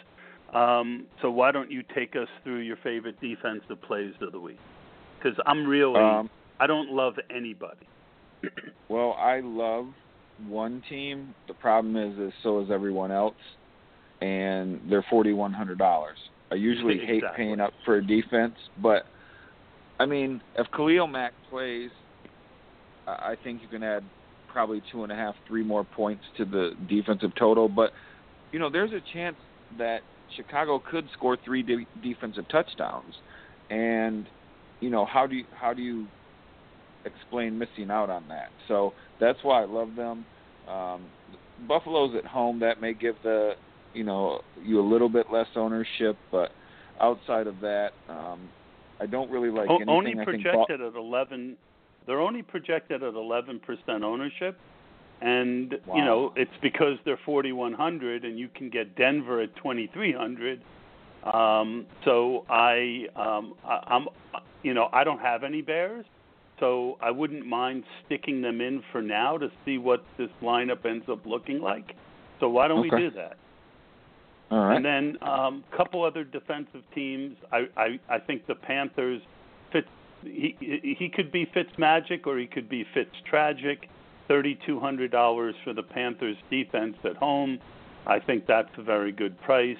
Um, 0.54 1.06
so 1.20 1.30
why 1.30 1.50
don't 1.50 1.70
you 1.70 1.82
take 1.94 2.14
us 2.14 2.28
through 2.44 2.60
your 2.60 2.76
favorite 2.76 3.20
defensive 3.20 3.80
plays 3.82 4.12
of 4.20 4.32
the 4.32 4.40
week? 4.40 4.60
Because 5.18 5.36
I'm 5.46 5.66
really 5.66 6.00
um, 6.00 6.30
I 6.60 6.68
don't 6.68 6.90
love 6.90 7.14
anybody. 7.34 7.88
well, 8.88 9.16
I 9.18 9.40
love 9.40 9.86
one 10.46 10.82
team. 10.88 11.34
The 11.48 11.54
problem 11.54 11.96
is, 11.96 12.18
is 12.18 12.32
so 12.42 12.60
is 12.60 12.70
everyone 12.70 13.10
else, 13.10 13.36
and 14.20 14.80
they're 14.88 15.04
forty 15.08 15.32
one 15.32 15.52
hundred 15.52 15.78
dollars. 15.78 16.18
I 16.50 16.56
usually 16.56 16.94
exactly. 17.02 17.14
hate 17.14 17.24
paying 17.36 17.60
up 17.60 17.72
for 17.84 17.96
a 17.96 18.06
defense, 18.06 18.56
but 18.76 19.04
I 19.98 20.06
mean, 20.06 20.42
if 20.56 20.66
Khalil 20.74 21.06
Mack 21.06 21.34
plays, 21.48 21.90
I 23.06 23.36
think 23.42 23.62
you 23.62 23.68
can 23.68 23.82
add 23.82 24.08
probably 24.48 24.82
two 24.90 25.02
and 25.02 25.12
a 25.12 25.14
half, 25.14 25.34
three 25.46 25.62
more 25.62 25.84
points 25.84 26.24
to 26.36 26.44
the 26.44 26.72
defensive 26.86 27.30
total. 27.38 27.68
But 27.68 27.92
you 28.52 28.58
know, 28.58 28.70
there's 28.70 28.92
a 28.92 29.00
chance 29.12 29.36
that 29.76 30.02
Chicago 30.36 30.82
could 30.84 31.08
score 31.12 31.36
three 31.44 31.62
de- 31.62 31.88
defensive 32.00 32.46
touchdowns, 32.48 33.14
and 33.70 34.28
you 34.80 34.90
know, 34.90 35.06
how 35.06 35.26
do 35.26 35.36
you 35.36 35.44
how 35.52 35.72
do 35.72 35.82
you 35.82 36.08
explain 37.04 37.58
missing 37.58 37.90
out 37.90 38.10
on 38.10 38.26
that? 38.28 38.50
So 38.68 38.92
that's 39.20 39.38
why 39.42 39.62
I 39.62 39.64
love 39.64 39.94
them. 39.96 40.24
Um, 40.68 41.02
Buffalo's 41.68 42.14
at 42.16 42.24
home. 42.24 42.60
That 42.60 42.80
may 42.80 42.94
give 42.94 43.16
the 43.22 43.52
you 43.94 44.04
know 44.04 44.40
you 44.62 44.80
a 44.80 44.86
little 44.86 45.08
bit 45.08 45.26
less 45.32 45.48
ownership, 45.56 46.16
but 46.30 46.50
outside 47.00 47.46
of 47.46 47.60
that, 47.60 47.90
um, 48.08 48.48
I 49.00 49.06
don't 49.06 49.30
really 49.30 49.50
like 49.50 49.68
o- 49.68 49.76
anything. 49.76 49.88
Only 49.88 50.14
projected 50.14 50.80
think 50.80 50.94
at 50.94 50.96
eleven. 50.96 51.56
They're 52.06 52.20
only 52.20 52.42
projected 52.42 53.02
at 53.02 53.14
eleven 53.14 53.60
percent 53.60 54.02
ownership, 54.02 54.58
and 55.20 55.74
wow. 55.86 55.96
you 55.96 56.04
know 56.04 56.32
it's 56.36 56.50
because 56.60 56.96
they're 57.04 57.20
forty 57.24 57.52
one 57.52 57.72
hundred, 57.72 58.24
and 58.24 58.38
you 58.38 58.48
can 58.48 58.70
get 58.70 58.96
Denver 58.96 59.40
at 59.40 59.54
twenty 59.56 59.88
three 59.92 60.12
hundred. 60.12 60.62
Um, 61.24 61.86
so 62.04 62.44
I, 62.50 63.06
um, 63.14 63.54
I, 63.64 63.80
I'm, 63.86 64.08
you 64.62 64.74
know, 64.74 64.88
I 64.92 65.04
don't 65.04 65.20
have 65.20 65.44
any 65.44 65.62
Bears, 65.62 66.04
so 66.60 66.96
I 67.00 67.10
wouldn't 67.10 67.46
mind 67.46 67.84
sticking 68.06 68.40
them 68.42 68.60
in 68.60 68.82
for 68.92 69.02
now 69.02 69.36
to 69.38 69.48
see 69.64 69.78
what 69.78 70.04
this 70.18 70.30
lineup 70.42 70.84
ends 70.86 71.06
up 71.10 71.26
looking 71.26 71.60
like. 71.60 71.94
So 72.40 72.48
why 72.48 72.68
don't 72.68 72.80
okay. 72.86 72.96
we 72.96 73.02
do 73.02 73.10
that? 73.16 73.36
All 74.50 74.66
right. 74.66 74.76
And 74.76 74.84
then 74.84 75.16
a 75.22 75.30
um, 75.30 75.64
couple 75.76 76.04
other 76.04 76.24
defensive 76.24 76.82
teams. 76.94 77.36
I, 77.50 77.64
I 77.76 78.00
I 78.08 78.18
think 78.18 78.46
the 78.46 78.54
Panthers. 78.54 79.22
Fitz, 79.72 79.88
he 80.22 80.56
he 80.60 81.08
could 81.08 81.32
be 81.32 81.48
Fitz 81.54 81.70
Magic 81.78 82.26
or 82.26 82.38
he 82.38 82.46
could 82.46 82.68
be 82.68 82.84
Fitz 82.92 83.10
Tragic. 83.28 83.88
Thirty 84.28 84.58
two 84.66 84.78
hundred 84.78 85.10
dollars 85.10 85.54
for 85.64 85.72
the 85.72 85.82
Panthers 85.82 86.36
defense 86.50 86.96
at 87.04 87.16
home. 87.16 87.58
I 88.06 88.18
think 88.18 88.46
that's 88.46 88.68
a 88.76 88.82
very 88.82 89.12
good 89.12 89.40
price. 89.40 89.76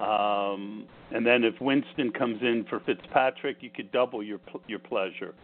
Um, 0.00 0.86
and 1.10 1.26
then 1.26 1.44
if 1.44 1.60
Winston 1.60 2.12
comes 2.12 2.40
in 2.40 2.64
for 2.68 2.80
Fitzpatrick, 2.80 3.58
you 3.60 3.70
could 3.70 3.90
double 3.92 4.22
your 4.22 4.40
your 4.66 4.78
pleasure. 4.78 5.34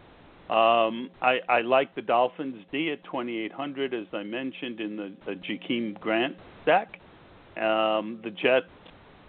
Um, 0.49 1.09
I, 1.21 1.39
I 1.49 1.61
like 1.61 1.95
the 1.95 2.01
Dolphins 2.01 2.63
D 2.71 2.91
at 2.91 3.03
2,800, 3.05 3.93
as 3.93 4.05
I 4.13 4.23
mentioned 4.23 4.79
in 4.79 4.95
the, 4.95 5.11
the 5.25 5.33
Jakeem 5.33 5.99
Grant 5.99 6.35
stack. 6.63 6.99
Um, 7.57 8.19
the 8.23 8.31
Jets 8.31 8.67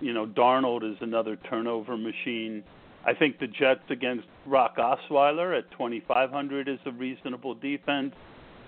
you 0.01 0.13
know, 0.13 0.27
Darnold 0.27 0.89
is 0.89 0.97
another 1.01 1.37
turnover 1.49 1.97
machine. 1.97 2.63
I 3.05 3.15
think 3.15 3.39
the 3.39 3.47
Jets 3.47 3.83
against 3.89 4.27
Brock 4.47 4.77
Osweiler 4.77 5.57
at 5.57 5.71
2,500 5.73 6.69
is 6.69 6.79
a 6.87 6.91
reasonable 6.91 7.55
defense. 7.55 8.15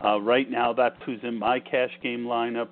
Uh, 0.02 0.20
right 0.20 0.48
now, 0.48 0.72
that's 0.72 0.96
who's 1.04 1.20
in 1.22 1.38
my 1.38 1.58
cash 1.58 1.90
game 2.02 2.24
lineup. 2.24 2.68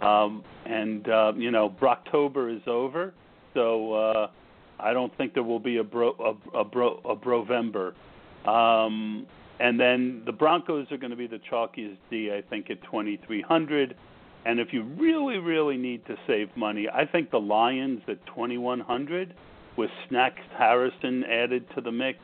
Um, 0.00 0.44
and 0.66 1.08
uh, 1.08 1.32
you 1.36 1.50
know, 1.50 1.70
Brocktober 1.70 2.54
is 2.54 2.62
over, 2.66 3.14
so 3.54 3.94
uh, 3.94 4.30
I 4.78 4.92
don't 4.92 5.16
think 5.16 5.32
there 5.32 5.42
will 5.42 5.58
be 5.58 5.78
a 5.78 5.84
bro 5.84 6.14
a, 6.54 6.58
a 6.58 6.64
bro 6.64 7.00
a 7.06 7.16
Brovember. 7.16 7.94
Um, 8.46 9.26
and 9.58 9.80
then 9.80 10.22
the 10.26 10.32
Broncos 10.32 10.86
are 10.90 10.98
going 10.98 11.10
to 11.10 11.16
be 11.16 11.26
the 11.26 11.40
chalkiest 11.50 11.96
D, 12.10 12.30
I 12.32 12.42
think, 12.48 12.70
at 12.70 12.82
2,300. 12.84 13.96
And 14.44 14.60
if 14.60 14.68
you 14.72 14.82
really, 14.82 15.38
really 15.38 15.76
need 15.76 16.04
to 16.06 16.16
save 16.26 16.48
money, 16.56 16.88
I 16.92 17.06
think 17.06 17.30
the 17.30 17.40
Lions 17.40 18.02
at 18.06 18.24
2,100 18.26 19.34
with 19.76 19.90
Snacks 20.08 20.42
Harrison 20.56 21.24
added 21.24 21.64
to 21.74 21.80
the 21.80 21.92
mix. 21.92 22.18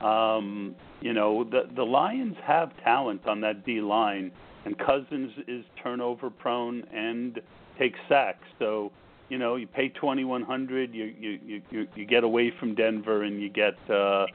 Um, 0.00 0.74
you 1.00 1.12
know, 1.12 1.44
the 1.44 1.62
the 1.74 1.84
Lions 1.84 2.36
have 2.42 2.72
talent 2.82 3.26
on 3.26 3.40
that 3.42 3.64
D 3.64 3.80
line, 3.80 4.32
and 4.64 4.76
Cousins 4.78 5.32
is 5.46 5.64
turnover 5.82 6.30
prone 6.30 6.82
and 6.92 7.40
takes 7.78 7.98
sacks. 8.08 8.46
So, 8.58 8.90
you 9.28 9.38
know, 9.38 9.56
you 9.56 9.66
pay 9.66 9.88
2,100, 9.88 10.92
you 10.92 11.14
you 11.18 11.62
you 11.70 11.88
you 11.94 12.04
get 12.04 12.24
away 12.24 12.52
from 12.58 12.74
Denver, 12.74 13.22
and 13.22 13.40
you 13.40 13.48
get. 13.48 13.74
Uh, 13.88 14.26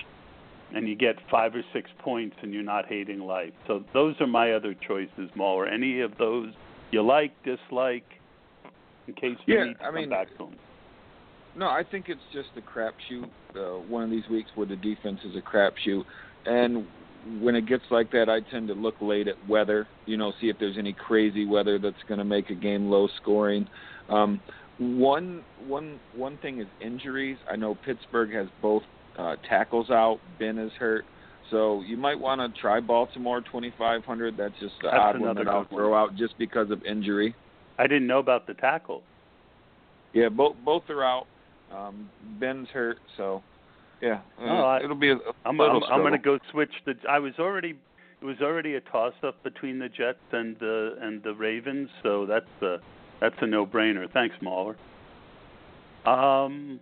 and 0.73 0.87
you 0.87 0.95
get 0.95 1.15
five 1.31 1.55
or 1.55 1.63
six 1.73 1.89
points 1.99 2.35
and 2.41 2.53
you're 2.53 2.63
not 2.63 2.85
hating 2.87 3.19
life. 3.19 3.53
So 3.67 3.83
those 3.93 4.15
are 4.19 4.27
my 4.27 4.53
other 4.53 4.73
choices, 4.73 5.29
Mauler. 5.35 5.67
Any 5.67 6.01
of 6.01 6.17
those 6.17 6.53
you 6.91 7.01
like, 7.01 7.31
dislike, 7.43 8.05
in 9.07 9.13
case 9.13 9.37
you 9.45 9.57
yeah, 9.57 9.65
need 9.65 9.73
to 9.75 9.81
I 9.81 9.85
come 9.85 9.95
mean, 9.95 10.09
back 10.09 10.29
to 10.31 10.45
them? 10.45 10.55
No, 11.55 11.65
I 11.65 11.83
think 11.89 12.05
it's 12.09 12.21
just 12.31 12.49
a 12.57 12.61
crapshoot. 12.61 13.29
Uh, 13.55 13.79
one 13.87 14.03
of 14.03 14.09
these 14.11 14.27
weeks 14.29 14.49
where 14.55 14.67
the 14.67 14.75
defense 14.75 15.19
is 15.25 15.35
a 15.35 15.41
crapshoot, 15.41 16.03
and 16.45 16.85
when 17.41 17.55
it 17.55 17.67
gets 17.67 17.83
like 17.89 18.11
that, 18.11 18.29
I 18.29 18.39
tend 18.51 18.67
to 18.69 18.73
look 18.73 18.95
late 19.01 19.27
at 19.27 19.35
weather. 19.49 19.87
You 20.05 20.17
know, 20.17 20.31
see 20.39 20.49
if 20.49 20.57
there's 20.59 20.77
any 20.77 20.93
crazy 20.93 21.45
weather 21.45 21.79
that's 21.79 22.01
going 22.07 22.19
to 22.19 22.23
make 22.23 22.49
a 22.49 22.55
game 22.55 22.89
low 22.89 23.07
scoring. 23.21 23.67
Um, 24.09 24.39
one 24.77 25.43
one 25.67 25.99
one 26.15 26.37
thing 26.37 26.61
is 26.61 26.67
injuries. 26.79 27.37
I 27.51 27.55
know 27.55 27.75
Pittsburgh 27.75 28.31
has 28.33 28.47
both 28.61 28.83
uh, 29.19 29.35
tackles 29.47 29.89
out. 29.89 30.19
Ben 30.39 30.57
is 30.57 30.71
hurt. 30.79 31.05
So 31.51 31.81
you 31.81 31.97
might 31.97 32.19
want 32.19 32.39
to 32.41 32.61
try 32.61 32.79
Baltimore 32.79 33.41
2500. 33.41 34.37
That's 34.37 34.53
just 34.59 34.75
the 34.81 34.89
That's 34.91 34.97
odd 34.99 35.19
one 35.19 35.35
that 35.35 35.47
I'll 35.47 35.65
throw 35.65 35.93
out 35.95 36.15
just 36.15 36.37
because 36.37 36.71
of 36.71 36.83
injury. 36.85 37.35
I 37.77 37.83
didn't 37.87 38.07
know 38.07 38.19
about 38.19 38.47
the 38.47 38.53
tackle. 38.53 39.03
Yeah, 40.13 40.29
both 40.29 40.55
both 40.63 40.83
are 40.89 41.03
out. 41.03 41.27
Um, 41.75 42.09
Ben's 42.39 42.67
hurt, 42.69 42.97
so 43.15 43.43
yeah, 44.01 44.21
uh, 44.39 44.45
No, 44.45 44.65
I- 44.65 44.81
it'll 44.83 44.95
be 44.95 45.09
a, 45.09 45.15
a 45.15 45.19
I'm 45.45 45.59
I'm, 45.61 45.83
I'm 45.83 45.99
going 46.01 46.13
to 46.13 46.17
go 46.17 46.39
switch 46.51 46.71
the. 46.85 46.95
I 47.07 47.19
was 47.19 47.33
already 47.39 47.77
it 48.21 48.25
was 48.25 48.37
already 48.41 48.75
a 48.75 48.81
toss 48.81 49.13
up 49.23 49.41
between 49.43 49.77
the 49.79 49.87
Jets 49.87 50.17
and 50.31 50.57
the 50.59 50.97
and 50.99 51.21
the 51.21 51.33
Ravens, 51.33 51.89
so 52.01 52.25
that's 52.25 52.61
a 52.61 52.77
that's 53.21 53.35
a 53.41 53.45
no 53.47 53.65
brainer. 53.65 54.11
Thanks, 54.11 54.35
Mauler. 54.41 54.77
Um, 56.05 56.79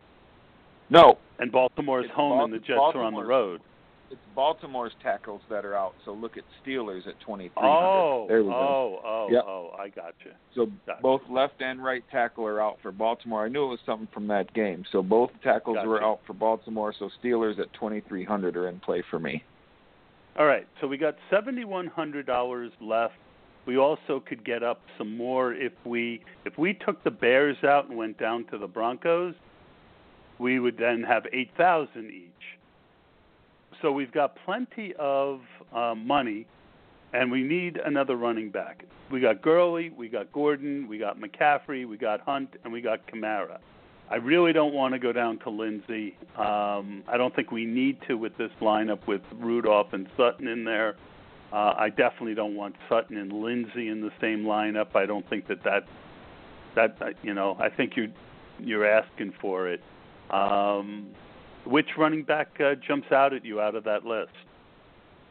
No, 0.90 1.18
and 1.40 1.52
Baltimore's 1.52 2.06
It's 2.06 2.14
home, 2.14 2.38
Bal- 2.38 2.46
and 2.46 2.54
the 2.54 2.60
Jets 2.60 2.80
are 2.80 3.02
on 3.04 3.14
the 3.14 3.24
road. 3.24 3.62
it's 4.10 4.22
Baltimore's 4.36 4.94
tackles 5.04 5.42
that 5.50 5.66
are 5.66 5.76
out. 5.76 5.94
So 6.06 6.14
look 6.14 6.38
at 6.38 6.44
Steelers 6.66 7.08
at 7.08 7.20
2300. 7.20 7.52
Oh, 7.68 8.26
there 8.30 8.42
we 8.44 8.50
go. 8.50 8.56
oh, 8.56 9.02
oh, 9.06 9.28
Yep. 9.32 9.44
oh! 9.46 9.72
I 9.78 9.90
got 9.90 10.14
you. 10.24 10.32
So 10.56 10.68
Gotcha. 10.86 11.02
both 11.02 11.22
left 11.30 11.62
and 11.62 11.84
right 11.84 12.04
tackle 12.10 12.46
are 12.46 12.62
out 12.62 12.78
for 12.82 12.92
Baltimore. 12.94 13.44
I 13.46 13.50
knew 13.50 13.66
it 13.66 13.70
was 13.70 13.80
something 13.86 14.08
from 14.14 14.28
that 14.28 14.54
game. 14.54 14.86
So 14.92 15.02
both 15.04 15.32
tackles 15.44 15.76
Gotcha. 15.76 15.88
were 15.90 16.02
out 16.04 16.20
for 16.26 16.34
Baltimore. 16.34 16.94
So 16.98 17.10
Steelers 17.22 17.60
at 17.60 17.72
2300 17.74 18.56
are 18.56 18.70
in 18.70 18.80
play 18.80 19.04
for 19.10 19.20
me. 19.20 19.44
All 20.40 20.46
right, 20.46 20.68
so 20.80 20.88
we 20.88 20.98
got 20.98 21.16
seventy-one 21.32 21.88
hundred 21.88 22.28
dollars 22.28 22.72
left. 22.80 23.16
We 23.66 23.76
also 23.78 24.20
could 24.26 24.46
get 24.46 24.62
up 24.64 24.80
some 24.98 25.18
more 25.18 25.54
if 25.54 25.74
we 25.84 26.22
if 26.46 26.58
we 26.60 26.74
took 26.76 27.04
the 27.04 27.10
Bears 27.12 27.58
out 27.66 27.90
and 27.90 27.98
went 27.98 28.18
down 28.20 28.46
to 28.52 28.58
the 28.60 28.68
Broncos. 28.68 29.34
We 30.40 30.60
would 30.60 30.78
then 30.78 31.04
have 31.04 31.26
eight 31.34 31.52
thousand 31.58 32.12
each. 32.12 32.32
So 33.82 33.92
we've 33.92 34.12
got 34.12 34.36
plenty 34.46 34.94
of 34.98 35.42
uh, 35.74 35.94
money, 35.96 36.48
and 37.14 37.32
we 37.32 37.44
need 37.44 37.78
another 37.78 38.16
running 38.16 38.50
back. 38.50 38.84
We 39.12 39.20
got 39.20 39.42
Gurley, 39.42 39.90
we 39.90 40.10
got 40.10 40.32
Gordon, 40.32 40.88
we 40.88 40.98
got 40.98 41.18
McCaffrey, 41.20 41.88
we 41.88 41.98
got 41.98 42.22
Hunt, 42.22 42.50
and 42.64 42.74
we 42.74 42.82
got 42.82 43.08
Kamara. 43.08 43.60
I 44.10 44.16
really 44.16 44.54
don't 44.54 44.74
want 44.74 44.94
to 44.94 45.00
go 45.00 45.12
down 45.12 45.38
to 45.40 45.50
Lindsay. 45.50 46.18
Um, 46.38 47.04
I 47.08 47.18
don't 47.18 47.36
think 47.36 47.52
we 47.52 47.66
need 47.66 47.98
to 48.08 48.16
with 48.16 48.38
this 48.38 48.52
lineup 48.62 49.06
with 49.06 49.22
Rudolph 49.38 49.92
and 49.92 50.08
Sutton 50.16 50.48
in 50.48 50.64
there. 50.64 50.96
Uh, 51.52 51.74
I 51.78 51.90
definitely 51.90 52.34
don't 52.34 52.56
want 52.56 52.76
Sutton 52.90 53.18
and 53.18 53.32
Lindsay 53.32 53.90
in 53.90 54.02
the 54.02 54.12
same 54.20 54.44
lineup. 54.44 54.96
I 54.96 55.06
don't 55.06 55.30
think 55.30 55.48
that 55.48 55.64
that 55.64 55.84
that 56.76 56.98
uh, 57.02 57.06
you 57.22 57.34
know. 57.34 57.58
I 57.60 57.70
think 57.70 57.94
you're 57.96 58.08
you're 58.60 58.86
asking 58.86 59.34
for 59.42 59.68
it. 59.68 59.82
Um, 60.32 61.08
which 61.66 61.88
running 61.98 62.24
back 62.24 62.50
uh, 62.60 62.76
jumps 62.88 63.12
out 63.12 63.34
at 63.34 63.44
you 63.46 63.60
out 63.62 63.76
of 63.76 63.84
that 63.86 64.06
list? 64.06 64.32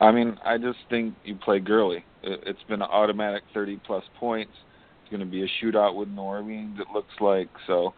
I 0.01 0.13
mean, 0.13 0.37
I 0.45 0.59
just 0.59 0.79
think 0.91 1.15
you 1.25 1.35
play 1.37 1.59
Gurley. 1.59 2.05
It- 2.23 2.43
It's 2.47 2.63
been 2.65 2.83
an 2.83 2.89
automatic 2.91 3.43
30 3.55 3.81
plus 3.87 4.05
points. 4.19 4.53
It's 5.03 5.11
going 5.11 5.21
to 5.21 5.27
be 5.27 5.43
a 5.43 5.47
shootout 5.63 5.95
with 5.95 6.09
New 6.09 6.21
Orleans. 6.23 6.79
It 6.81 6.89
looks 6.93 7.15
like 7.21 7.49
so. 7.67 7.95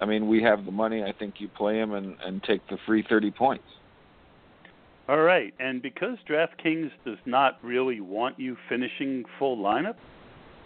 I 0.00 0.04
mean, 0.06 0.26
we 0.28 0.42
have 0.42 0.64
the 0.64 0.72
money. 0.72 1.02
I 1.04 1.12
think 1.12 1.34
you 1.40 1.48
play 1.48 1.78
him 1.78 1.92
and 1.92 2.16
and 2.24 2.42
take 2.42 2.66
the 2.68 2.76
free 2.86 3.02
30 3.08 3.30
points. 3.30 3.64
All 5.08 5.20
right, 5.20 5.54
and 5.60 5.80
because 5.80 6.18
DraftKings 6.28 6.90
does 7.04 7.18
not 7.26 7.58
really 7.62 8.00
want 8.00 8.40
you 8.40 8.56
finishing 8.68 9.24
full 9.38 9.56
lineup, 9.56 9.94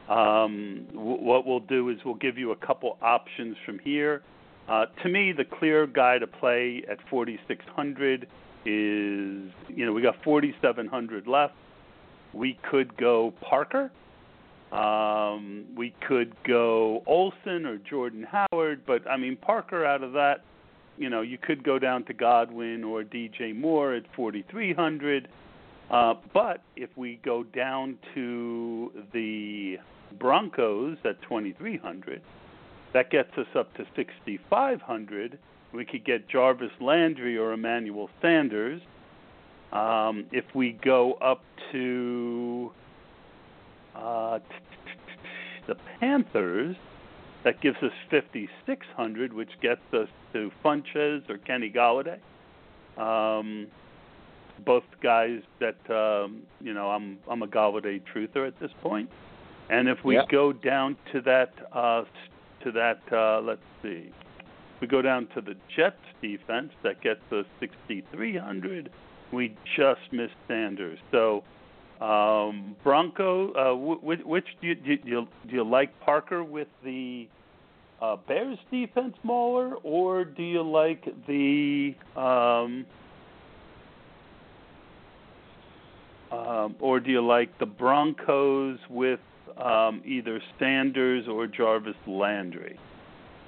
um, 0.09 0.87
w- 0.95 1.23
what 1.23 1.45
we'll 1.47 1.61
do 1.61 1.90
is 1.90 1.99
we'll 2.07 2.14
give 2.14 2.38
you 2.38 2.51
a 2.53 2.57
couple 2.57 2.97
options 3.03 3.57
from 3.66 3.79
here. 3.81 4.23
Uh, 4.68 4.87
to 5.03 5.09
me, 5.09 5.33
the 5.33 5.44
clear 5.44 5.87
guy 5.87 6.18
to 6.18 6.27
play 6.27 6.83
at 6.88 6.99
4,600 7.09 8.23
is, 8.23 8.29
you 8.64 9.87
know, 9.87 9.92
we 9.92 10.03
got 10.03 10.23
4,700 10.23 11.27
left. 11.27 11.55
We 12.33 12.59
could 12.70 12.96
go 12.96 13.33
Parker. 13.40 13.90
Um, 14.70 15.64
we 15.77 15.92
could 16.07 16.37
go 16.44 17.03
Olsen 17.07 17.66
or 17.66 17.79
Jordan 17.79 18.25
Howard, 18.31 18.83
but 18.87 19.09
I 19.11 19.16
mean 19.16 19.37
Parker 19.37 19.85
out 19.85 20.05
of 20.05 20.12
that 20.12 20.44
you 21.01 21.09
know, 21.09 21.23
you 21.23 21.38
could 21.38 21.64
go 21.64 21.79
down 21.79 22.05
to 22.05 22.12
Godwin 22.12 22.85
or 22.85 23.03
DJ 23.03 23.59
Moore 23.59 23.94
at 23.94 24.05
4,300. 24.14 25.29
Uh, 25.90 26.14
but 26.35 26.62
if 26.77 26.90
we 26.94 27.18
go 27.25 27.42
down 27.42 27.99
to 28.14 28.92
the 29.12 29.79
Broncos 30.18 30.99
at 31.05 31.20
2,300, 31.23 32.20
that 32.92 33.11
gets 33.11 33.31
us 33.37 33.46
up 33.55 33.72
to 33.74 33.85
6,500. 33.96 35.38
We 35.72 35.85
could 35.85 36.05
get 36.05 36.29
Jarvis 36.29 36.72
Landry 36.81 37.38
or 37.38 37.53
Emmanuel 37.53 38.11
Sanders. 38.20 38.81
Um, 39.72 40.24
if 40.33 40.44
we 40.55 40.72
go 40.85 41.12
up 41.14 41.42
to 41.72 42.72
uh, 43.94 44.40
the 45.68 45.76
Panthers, 46.00 46.76
that 47.44 47.61
gives 47.61 47.76
us 47.83 47.92
5,600, 48.11 49.33
which 49.33 49.50
gets 49.62 49.81
us 49.92 50.09
to 50.33 50.50
Funchess 50.64 51.29
or 51.31 51.38
Kenny 51.38 51.70
Golladay. 51.70 52.18
Um, 52.98 53.68
both 54.66 54.85
guys 55.03 55.40
that 55.61 55.79
um, 55.90 56.42
you 56.61 56.74
know, 56.74 56.90
I'm 56.90 57.18
I'm 57.31 57.42
a 57.42 57.46
Golladay 57.46 58.03
truther 58.12 58.46
at 58.46 58.59
this 58.61 58.70
point. 58.83 59.09
And 59.70 59.88
if 59.88 60.05
we 60.05 60.16
Yeah. 60.16 60.22
go 60.31 60.53
down 60.53 60.96
to 61.12 61.20
that 61.22 61.53
uh, 61.72 62.05
to 62.64 62.73
that 62.73 63.01
uh, 63.12 63.40
let's 63.40 63.61
see, 63.83 64.11
we 64.81 64.87
go 64.87 65.03
down 65.03 65.29
to 65.35 65.40
the 65.40 65.55
Jets 65.77 65.96
defense 66.23 66.70
that 66.83 67.03
gets 67.03 67.20
us 67.33 67.44
6,300. 67.61 68.90
We 69.33 69.57
just 69.77 70.01
missed 70.12 70.35
Sanders. 70.49 70.99
So 71.12 71.44
um, 72.01 72.77
Bronco, 72.83 73.53
uh, 73.53 73.75
which, 73.77 74.20
which 74.25 74.46
do 74.61 74.68
you, 74.68 74.75
do 74.75 74.99
you 75.05 75.29
do 75.49 75.57
you 75.57 75.64
like 75.64 75.99
Parker 76.01 76.42
with 76.42 76.68
the 76.83 77.29
uh, 78.01 78.16
Bears 78.27 78.59
defense, 78.70 79.14
Mauler, 79.23 79.75
or 79.83 80.25
do 80.25 80.42
you 80.42 80.62
like 80.62 81.05
the 81.27 81.94
um, 82.16 82.87
um, 86.33 86.77
or 86.81 87.01
do 87.01 87.11
you 87.11 87.25
like 87.25 87.59
the 87.59 87.66
Broncos 87.66 88.79
with 88.88 89.20
um, 89.58 90.02
either 90.04 90.40
Sanders 90.58 91.26
or 91.28 91.46
Jarvis 91.46 91.94
Landry? 92.06 92.78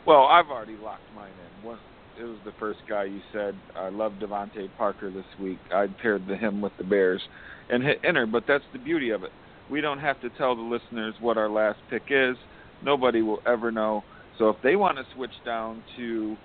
Well, 0.06 0.24
I've 0.24 0.48
already 0.48 0.76
locked 0.76 1.02
mine 1.14 1.30
in. 1.30 1.66
One, 1.66 1.78
it 2.18 2.24
was 2.24 2.38
the 2.44 2.52
first 2.58 2.80
guy 2.88 3.04
you 3.04 3.20
said. 3.32 3.54
I 3.76 3.88
love 3.88 4.12
DeVante 4.20 4.68
Parker 4.76 5.10
this 5.10 5.24
week. 5.40 5.58
I 5.72 5.86
paired 6.00 6.26
the, 6.26 6.36
him 6.36 6.60
with 6.60 6.72
the 6.76 6.84
Bears 6.84 7.22
and 7.70 7.82
hit 7.82 8.00
enter, 8.04 8.26
but 8.26 8.44
that's 8.46 8.64
the 8.72 8.78
beauty 8.78 9.10
of 9.10 9.22
it. 9.22 9.30
We 9.70 9.80
don't 9.80 9.98
have 9.98 10.20
to 10.20 10.30
tell 10.30 10.56
the 10.56 10.62
listeners 10.62 11.14
what 11.20 11.38
our 11.38 11.48
last 11.48 11.78
pick 11.88 12.02
is. 12.10 12.36
Nobody 12.82 13.22
will 13.22 13.40
ever 13.46 13.70
know. 13.70 14.04
So 14.38 14.48
if 14.48 14.56
they 14.62 14.76
want 14.76 14.98
to 14.98 15.04
switch 15.14 15.32
down 15.44 15.82
to, 15.96 16.36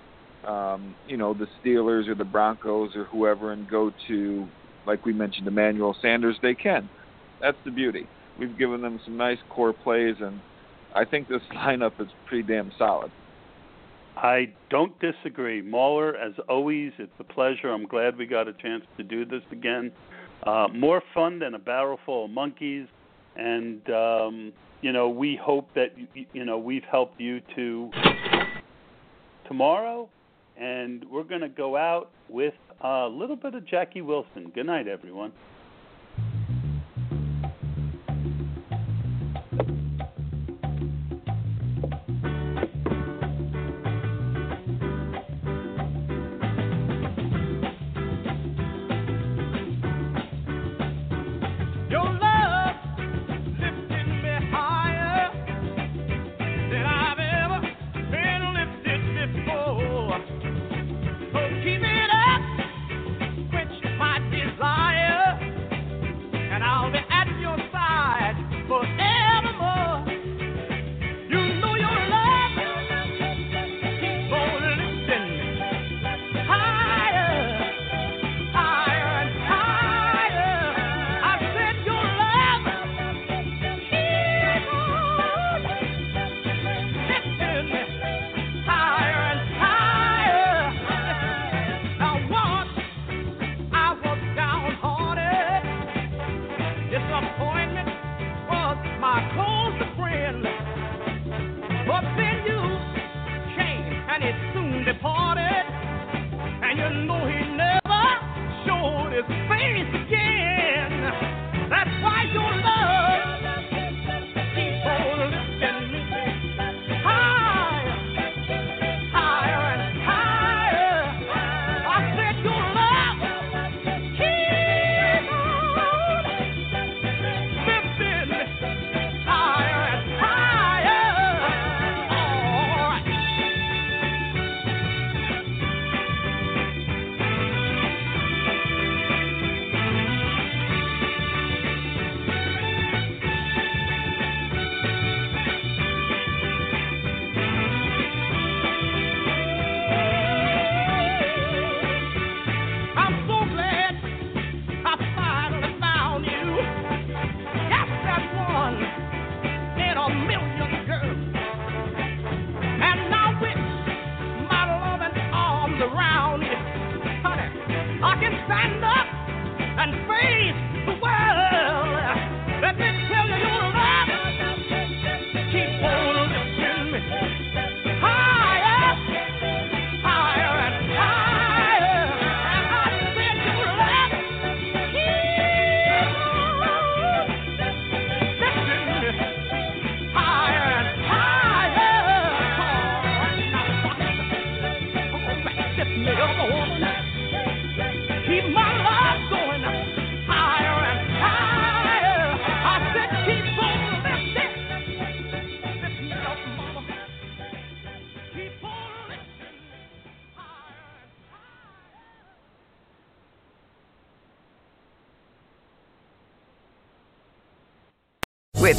um, 0.46 0.94
you 1.06 1.16
know, 1.16 1.34
the 1.34 1.48
Steelers 1.60 2.08
or 2.08 2.14
the 2.14 2.24
Broncos 2.24 2.94
or 2.94 3.04
whoever 3.04 3.52
and 3.52 3.68
go 3.68 3.90
to, 4.06 4.46
like 4.86 5.04
we 5.04 5.12
mentioned, 5.12 5.48
Emmanuel 5.48 5.96
Sanders, 6.00 6.36
they 6.42 6.54
can. 6.54 6.88
That's 7.40 7.58
the 7.64 7.70
beauty. 7.70 8.06
We've 8.38 8.56
given 8.56 8.82
them 8.82 9.00
some 9.04 9.16
nice 9.16 9.38
core 9.50 9.72
plays, 9.72 10.16
and 10.20 10.40
I 10.94 11.04
think 11.04 11.28
this 11.28 11.42
lineup 11.52 12.00
is 12.00 12.08
pretty 12.26 12.46
damn 12.46 12.72
solid. 12.78 13.10
I 14.16 14.52
don't 14.68 14.92
disagree. 14.98 15.62
Mauler, 15.62 16.16
as 16.16 16.32
always, 16.48 16.92
it's 16.98 17.12
a 17.20 17.24
pleasure. 17.24 17.70
I'm 17.70 17.86
glad 17.86 18.16
we 18.16 18.26
got 18.26 18.48
a 18.48 18.52
chance 18.52 18.82
to 18.96 19.04
do 19.04 19.24
this 19.24 19.42
again. 19.52 19.92
Uh, 20.44 20.66
more 20.74 21.02
fun 21.14 21.38
than 21.38 21.54
a 21.54 21.58
barrel 21.58 21.98
full 22.04 22.24
of 22.24 22.30
monkeys, 22.30 22.86
and 23.36 23.88
um, 23.90 24.52
you 24.82 24.92
know 24.92 25.08
we 25.08 25.38
hope 25.40 25.68
that 25.74 25.92
you 26.32 26.44
know 26.44 26.58
we've 26.58 26.84
helped 26.90 27.20
you 27.20 27.40
to 27.54 27.90
tomorrow, 29.46 30.08
and 30.56 31.04
we're 31.10 31.22
going 31.22 31.40
to 31.40 31.48
go 31.48 31.76
out 31.76 32.10
with 32.28 32.54
a 32.80 33.06
little 33.06 33.36
bit 33.36 33.54
of 33.54 33.66
Jackie 33.66 34.02
Wilson. 34.02 34.50
Good 34.54 34.66
night, 34.66 34.88
everyone. 34.88 35.32